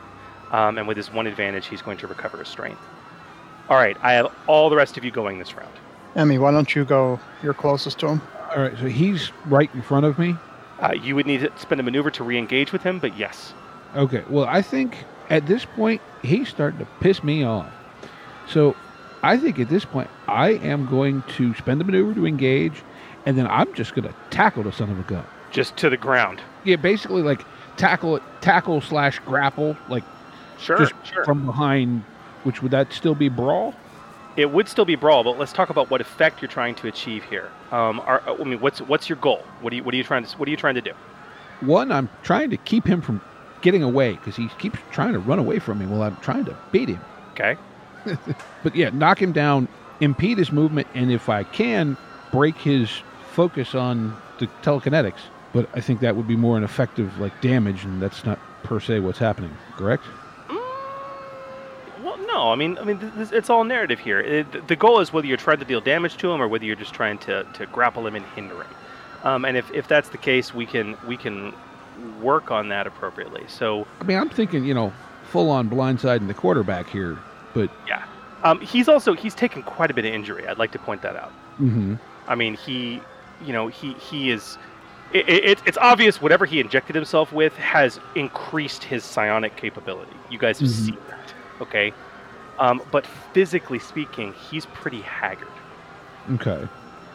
[0.53, 2.81] Um, and with his one advantage, he's going to recover his strength.
[3.69, 5.73] All right, I have all the rest of you going this round.
[6.15, 7.19] Emmy, why don't you go?
[7.43, 8.23] You're closest to him.
[8.55, 10.37] All right, so he's right in front of me.
[10.81, 13.55] Uh, you would need to spend a maneuver to re-engage with him, but yes.
[13.97, 17.73] Okay, well, I think at this point he's starting to piss me off.
[18.49, 18.77] So
[19.23, 22.83] I think at this point I am going to spend the maneuver to engage,
[23.25, 25.25] and then I'm just going to tackle the son of a gun.
[25.51, 26.41] Just to the ground.
[26.65, 27.45] Yeah, basically like
[27.77, 30.05] tackle it, tackle slash grapple, like
[30.59, 31.25] Sure, just sure.
[31.25, 32.05] from behind.
[32.45, 33.75] Which would that still be brawl?
[34.37, 37.25] It would still be brawl, but let's talk about what effect you're trying to achieve
[37.25, 37.51] here.
[37.73, 39.43] Um, are, I mean, what's what's your goal?
[39.61, 40.93] What are you what are you trying to what are you trying to do?
[41.61, 43.21] One, I'm trying to keep him from
[43.67, 46.57] getting away because he keeps trying to run away from me while I'm trying to
[46.71, 47.01] beat him.
[47.33, 47.57] Okay.
[48.63, 49.67] But yeah, knock him down,
[50.01, 51.97] impede his movement, and if I can,
[52.31, 52.91] break his
[53.33, 55.19] focus on the telekinetics.
[55.53, 58.79] But I think that would be more an effective like damage, and that's not per
[58.79, 59.57] se what's happening.
[59.73, 60.05] Correct?
[62.03, 62.53] Well, no.
[62.53, 64.21] I mean, I mean, this, it's all narrative here.
[64.21, 66.65] It, th- the goal is whether you're trying to deal damage to him or whether
[66.65, 68.71] you're just trying to, to grapple him and hinder him.
[69.25, 71.53] Um, and if, if that's the case, we can we can
[72.21, 73.45] work on that appropriately.
[73.49, 74.93] So I mean, I'm thinking, you know,
[75.25, 77.19] full on blindside in the quarterback here.
[77.55, 78.05] But yeah,
[78.45, 80.47] um, he's also he's taken quite a bit of injury.
[80.47, 81.31] I'd like to point that out.
[81.59, 81.95] hmm
[82.29, 83.01] I mean, he,
[83.45, 84.59] you know, he he is.
[85.13, 90.13] It, it, it's obvious whatever he injected himself with has increased his psionic capability.
[90.31, 90.73] You guys have Mhm.
[90.87, 91.33] seen that,
[91.63, 91.93] okay?
[92.59, 95.47] Um, but physically speaking, he's pretty haggard.
[96.35, 96.67] okay,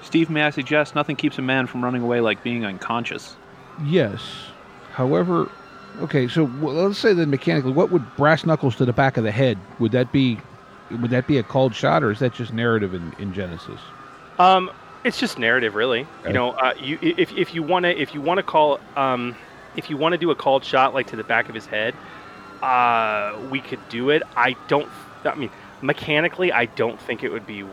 [0.02, 3.36] Steve, may I suggest nothing keeps a man from running away like being unconscious.
[3.84, 4.22] yes.
[4.92, 5.50] However,
[6.02, 9.32] okay, so let's say that mechanically, what would brass knuckles to the back of the
[9.32, 9.58] head?
[9.80, 10.40] Would that be,
[10.90, 13.80] would that be a called shot, or is that just narrative in, in Genesys?
[14.38, 14.72] Um,
[15.04, 16.02] it's just narrative, really.
[16.02, 16.30] Okay.
[16.30, 19.36] You know, uh, you if if you want to if you want to call um
[19.76, 21.96] if you want to do a called shot like to the back of his head,
[22.62, 24.24] uh, we could do it.
[24.36, 24.90] I don't.
[25.26, 25.52] I mean,
[25.82, 27.64] mechanically, I don't think it would be.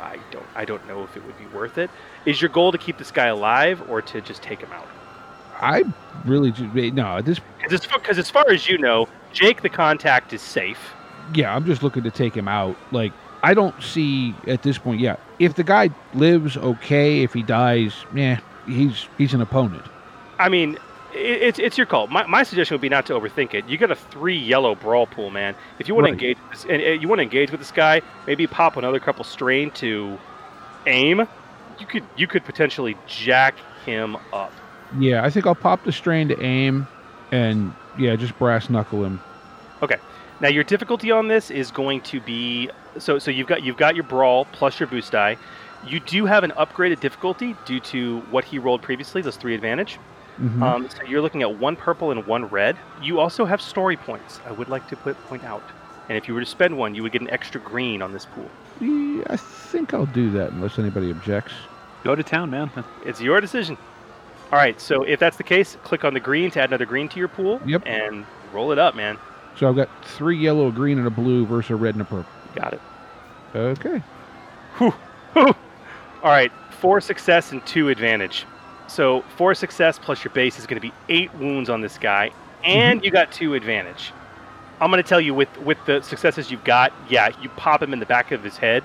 [0.00, 0.46] I don't.
[0.54, 1.90] I don't know if it would be worth it.
[2.26, 4.86] Is your goal to keep this guy alive or to just take him out?
[5.64, 5.82] I
[6.24, 7.16] really ju- no.
[7.18, 10.78] At this, Because as far as you know, Jake the contact is safe.
[11.34, 12.76] yeah, I'm just looking to take him out.
[12.92, 13.12] Like
[13.42, 15.00] I don't see at this point.
[15.00, 17.22] Yeah, if the guy lives, okay.
[17.22, 19.84] If he dies, yeah, he's he's an opponent.
[20.38, 20.76] I mean,
[21.14, 22.06] i it's it's your call.
[22.08, 23.66] My, my suggestion would be not to overthink it.
[23.68, 25.54] You got a three yellow brawl pool, man.
[25.78, 26.18] If you want Right.
[26.18, 28.98] to engage, with this, and you want to engage with this guy, maybe pop another
[29.00, 30.18] couple strain to
[30.86, 31.26] aim.
[31.78, 33.54] You could you could potentially jack
[33.86, 34.52] him up.
[34.98, 36.86] Yeah, I think I'll pop the strain to aim,
[37.32, 39.20] and yeah, just brass knuckle him.
[39.82, 39.96] Okay.
[40.40, 42.68] Now your difficulty on this is going to be
[42.98, 45.36] so so you've got you've got your brawl plus your boost die.
[45.86, 49.98] You do have an upgraded difficulty due to what he rolled previously, those three advantage.
[50.40, 50.62] Mhm.
[50.62, 52.76] Um, so you're looking at one purple and one red.
[53.02, 54.40] You also have story points.
[54.46, 55.62] I would like to put point out.
[56.08, 58.26] And if you were to spend one, you would get an extra green on this
[58.26, 58.50] pool.
[58.80, 61.52] Yeah, I think I'll do that unless anybody objects.
[62.02, 62.70] Go to town, man.
[63.06, 63.78] It's your decision.
[64.52, 64.80] All right.
[64.80, 67.28] So if that's the case, click on the green to add another green to your
[67.28, 67.60] pool.
[67.66, 67.82] Yep.
[67.86, 69.18] And roll it up, man.
[69.58, 72.04] So I've got three yellow, a green, and a blue versus a red and a
[72.04, 72.30] purple.
[72.54, 72.80] Got it.
[73.54, 74.02] Okay.
[74.78, 74.90] Whew.
[75.32, 75.54] Whew.
[76.22, 76.52] All right.
[76.80, 78.46] Four success and two advantage.
[78.86, 82.30] So four success plus your base is going to be eight wounds on this guy,
[82.62, 84.12] and you got two advantage.
[84.80, 87.92] I'm going to tell you with with the successes you've got, yeah, you pop him
[87.92, 88.84] in the back of his head,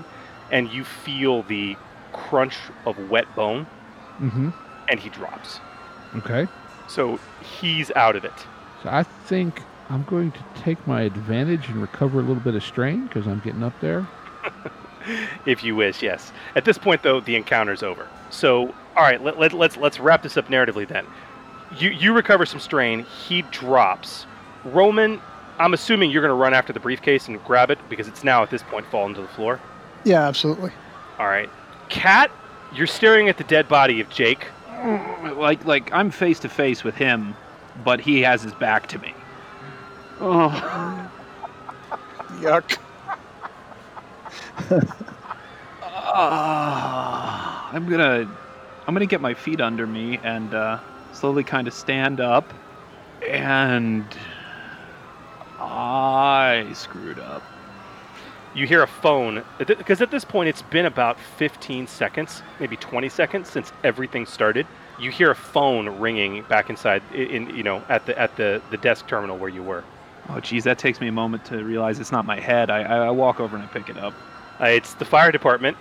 [0.52, 1.76] and you feel the
[2.14, 2.56] crunch
[2.86, 3.68] of wet bone,
[4.20, 4.50] Mm-hmm.
[4.90, 5.60] And he drops.
[6.16, 6.48] Okay.
[6.88, 8.34] So he's out of it.
[8.84, 12.64] So I think I'm going to take my advantage and recover a little bit of
[12.64, 14.08] strain because I'm getting up there.
[15.46, 16.02] if you wish.
[16.02, 16.32] Yes.
[16.56, 18.08] At this point, though, the encounter's over.
[18.30, 20.88] So, all right, let, let, let's let's wrap this up narratively.
[20.88, 21.06] Then,
[21.78, 23.04] you you recover some strain.
[23.04, 24.26] He drops.
[24.66, 25.22] Roman,
[25.58, 28.44] I'm assuming you're going to run after the briefcase and grab it because it's now
[28.44, 29.60] at this point fallen to the floor.
[30.04, 30.72] Yeah, absolutely.
[31.18, 31.50] All right,
[31.90, 32.32] Cat,
[32.74, 34.48] you're staring at the dead body of Jake.
[35.36, 37.38] Like like I'm face to face with him,
[37.76, 39.14] but he has his back to me.
[40.20, 41.12] Oh,
[42.30, 42.78] Yuck.
[45.82, 48.28] ah, I'm gonna
[48.88, 50.80] I'm gonna get my feet under me and uh,
[51.12, 52.54] slowly kind of stand up,
[53.30, 54.18] and
[55.60, 57.44] I screwed up.
[58.56, 63.08] You hear a phone because at this point it's been about 15 seconds, maybe 20
[63.08, 64.66] seconds since everything started.
[65.00, 68.78] You hear a phone ringing back inside, in you know, at the at the the
[68.78, 69.84] desk terminal where you were.
[70.30, 72.70] Oh, geez, that takes me a moment to realize it's not my head.
[72.70, 74.14] I, I, I walk over and I pick it up.
[74.60, 75.78] Uh, it's the fire department,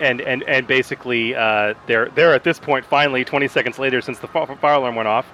[0.00, 4.20] and and and basically uh, they're they're at this point finally 20 seconds later since
[4.20, 5.26] the fire alarm went off,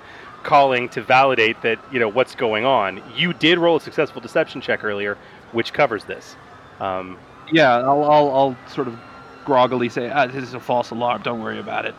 [0.42, 3.02] calling to validate that you know what's going on.
[3.14, 5.18] You did roll a successful deception check earlier,
[5.52, 6.36] which covers this.
[6.80, 7.18] Um,
[7.52, 8.98] Yeah, I'll, I'll, I'll sort of
[9.44, 11.22] groggily say, ah, this is a false alarm.
[11.22, 11.94] Don't worry about it.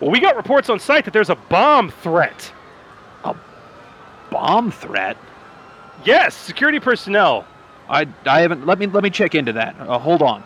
[0.00, 2.52] well, we got reports on site that there's a bomb threat.
[3.24, 3.34] A
[4.30, 5.16] bomb threat?
[6.04, 7.46] Yes, security personnel.
[7.88, 8.66] I, I haven't.
[8.66, 9.76] Let me let me check into that.
[9.78, 10.42] Uh, hold on.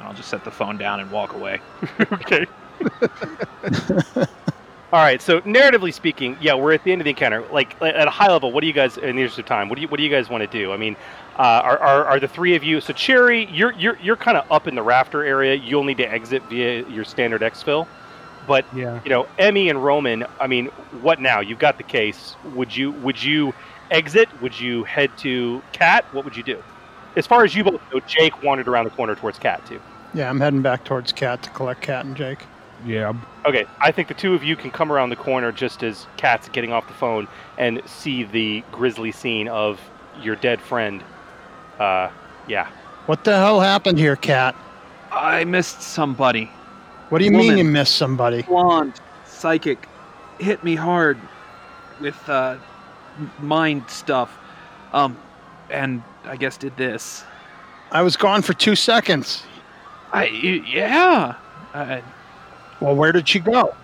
[0.00, 1.60] I'll just set the phone down and walk away.
[2.12, 2.46] okay.
[4.90, 5.20] All right.
[5.20, 7.42] So, narratively speaking, yeah, we're at the end of the encounter.
[7.52, 9.76] Like at a high level, what do you guys, in the interest of time, what
[9.76, 10.72] do you what do you guys want to do?
[10.72, 10.96] I mean,
[11.38, 12.80] uh, are, are are the three of you?
[12.80, 15.54] So, Cherry, you're you're you're kind of up in the rafter area.
[15.54, 17.86] You'll need to exit via your standard exfil.
[18.46, 19.00] But Yeah.
[19.04, 20.24] you know, Emmy and Roman.
[20.40, 20.66] I mean,
[21.02, 21.40] what now?
[21.40, 22.34] You've got the case.
[22.54, 23.52] Would you would you
[23.90, 24.28] exit?
[24.42, 26.04] Would you head to Cat?
[26.12, 26.62] What would you do?
[27.16, 29.80] As far as you both know, Jake wandered around the corner towards Cat too.
[30.14, 32.38] Yeah, I'm heading back towards Cat to collect Cat and Jake.
[32.86, 33.12] Yeah,
[33.44, 36.48] Okay, I think the two of you can come around the corner just as Cat's
[36.48, 37.26] getting off the phone
[37.58, 39.80] and see the grisly scene of
[40.22, 41.02] your dead friend.
[41.78, 42.10] Uh,
[42.46, 42.68] yeah.
[43.06, 44.54] What the hell happened here, Cat?
[45.10, 46.50] I missed somebody.
[47.08, 48.42] What do you mean you missed somebody?
[48.42, 49.88] Blonde, psychic,
[50.38, 51.18] hit me hard
[52.00, 52.56] with uh,
[53.40, 54.36] mind stuff.
[54.92, 55.16] Um,
[55.70, 57.24] and I guess did this.
[57.90, 59.42] I was gone for two seconds.
[60.12, 61.34] I yeah.
[61.72, 62.00] Uh,
[62.80, 63.74] Well, where did she go?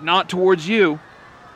[0.00, 0.98] not towards you.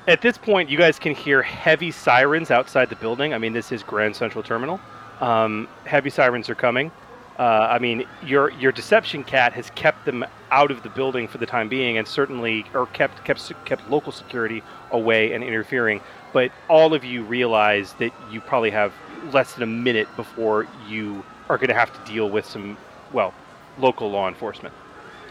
[0.07, 3.35] At this point, you guys can hear heavy sirens outside the building.
[3.35, 4.81] I mean, this is Grand Central Terminal.
[5.21, 6.91] Um, heavy sirens are coming.
[7.39, 11.37] Uh, I mean, your your deception cat has kept them out of the building for
[11.39, 16.01] the time being, and certainly, or kept kept kept local security away and interfering.
[16.33, 18.93] But all of you realize that you probably have
[19.33, 22.77] less than a minute before you are going to have to deal with some,
[23.13, 23.33] well,
[23.79, 24.75] local law enforcement.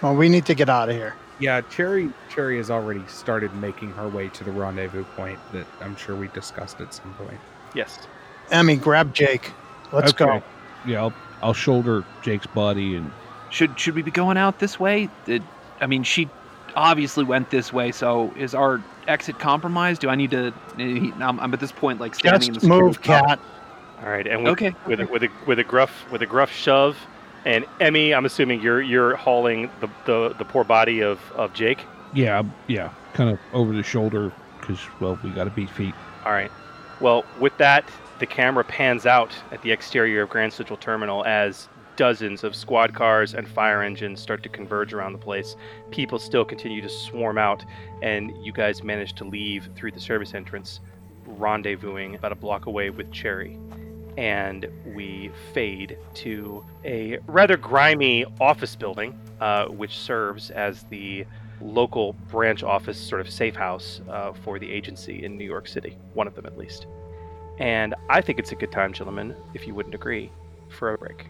[0.01, 1.15] Well, we need to get out of here.
[1.39, 5.95] Yeah, Cherry Cherry has already started making her way to the rendezvous point that I'm
[5.95, 7.39] sure we discussed at some point.
[7.73, 8.07] Yes.
[8.51, 9.51] Emmy, grab Jake.
[9.91, 10.29] Let's go.
[10.33, 10.45] Okay.
[10.85, 13.11] Yeah, I'll, I'll shoulder Jake's body and
[13.49, 15.09] Should should we be going out this way?
[15.25, 15.43] Did,
[15.81, 16.29] I mean, she
[16.75, 17.91] obviously went this way.
[17.91, 20.01] So is our exit compromised?
[20.01, 20.53] Do I need to?
[20.77, 22.91] I'm, I'm at this point like standing in the Just move, oh.
[22.93, 23.39] security- Cat.
[24.03, 24.75] All right, and with, Okay.
[24.85, 26.97] with a, with a with a gruff with a gruff shove,
[27.45, 31.85] and Emmy, I'm assuming you're you're hauling the the, the poor body of, of Jake.
[32.13, 35.93] yeah, yeah, kind of over the shoulder because well, we got to beat feet.
[36.25, 36.51] All right.
[36.99, 37.85] Well, with that,
[38.19, 42.93] the camera pans out at the exterior of Grand Central Terminal as dozens of squad
[42.93, 45.55] cars and fire engines start to converge around the place.
[45.91, 47.63] People still continue to swarm out,
[48.01, 50.81] and you guys manage to leave through the service entrance,
[51.27, 53.57] rendezvousing about a block away with Cherry.
[54.17, 61.25] And we fade to a rather grimy office building, uh, which serves as the
[61.61, 65.97] local branch office, sort of safe house uh, for the agency in New York City,
[66.13, 66.87] one of them at least.
[67.57, 70.31] And I think it's a good time, gentlemen, if you wouldn't agree,
[70.69, 71.27] for a break.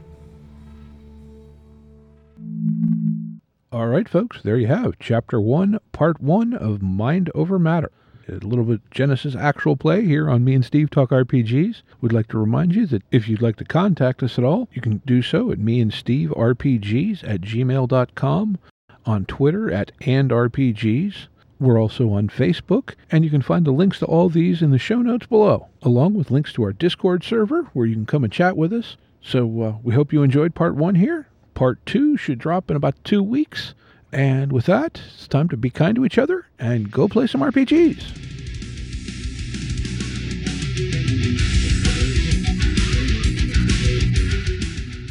[3.72, 7.92] All right, folks, there you have chapter one, part one of Mind Over Matter.
[8.28, 11.84] A little bit Genesys actual play here on Me and Steve Talk RPGs.
[12.02, 14.82] We'd like to remind you that if you'd like to contact us at all, you
[14.82, 18.58] can do so at me and Steve RPGs at gmail.com,
[19.06, 21.28] on Twitter at and RPGs.
[21.60, 24.78] We're also on Facebook, and you can find the links to all these in the
[24.78, 28.34] show notes below, along with links to our Discord server where you can come and
[28.34, 28.98] chat with us.
[29.22, 31.28] So uh, we hope you enjoyed part one here.
[31.54, 33.74] Part two should drop in about two weeks.
[34.12, 37.42] And with that, it's time to be kind to each other and go play some
[37.42, 38.26] RPGs.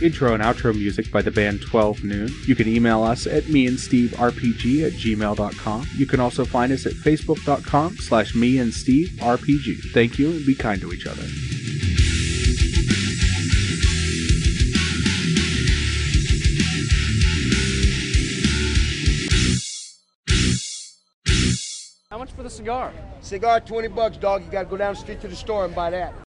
[0.05, 2.29] Intro and outro music by the band 12 Noon.
[2.47, 5.87] You can email us at meandsteverpg at gmail.com.
[5.97, 9.93] You can also find us at facebook.com slash meandsteverpg.
[9.95, 11.23] Thank you and be kind to each other.
[22.11, 22.93] How much for the cigar?
[23.23, 24.45] Cigar, 20 bucks, dog.
[24.45, 26.24] You gotta go down the street to the store and buy that.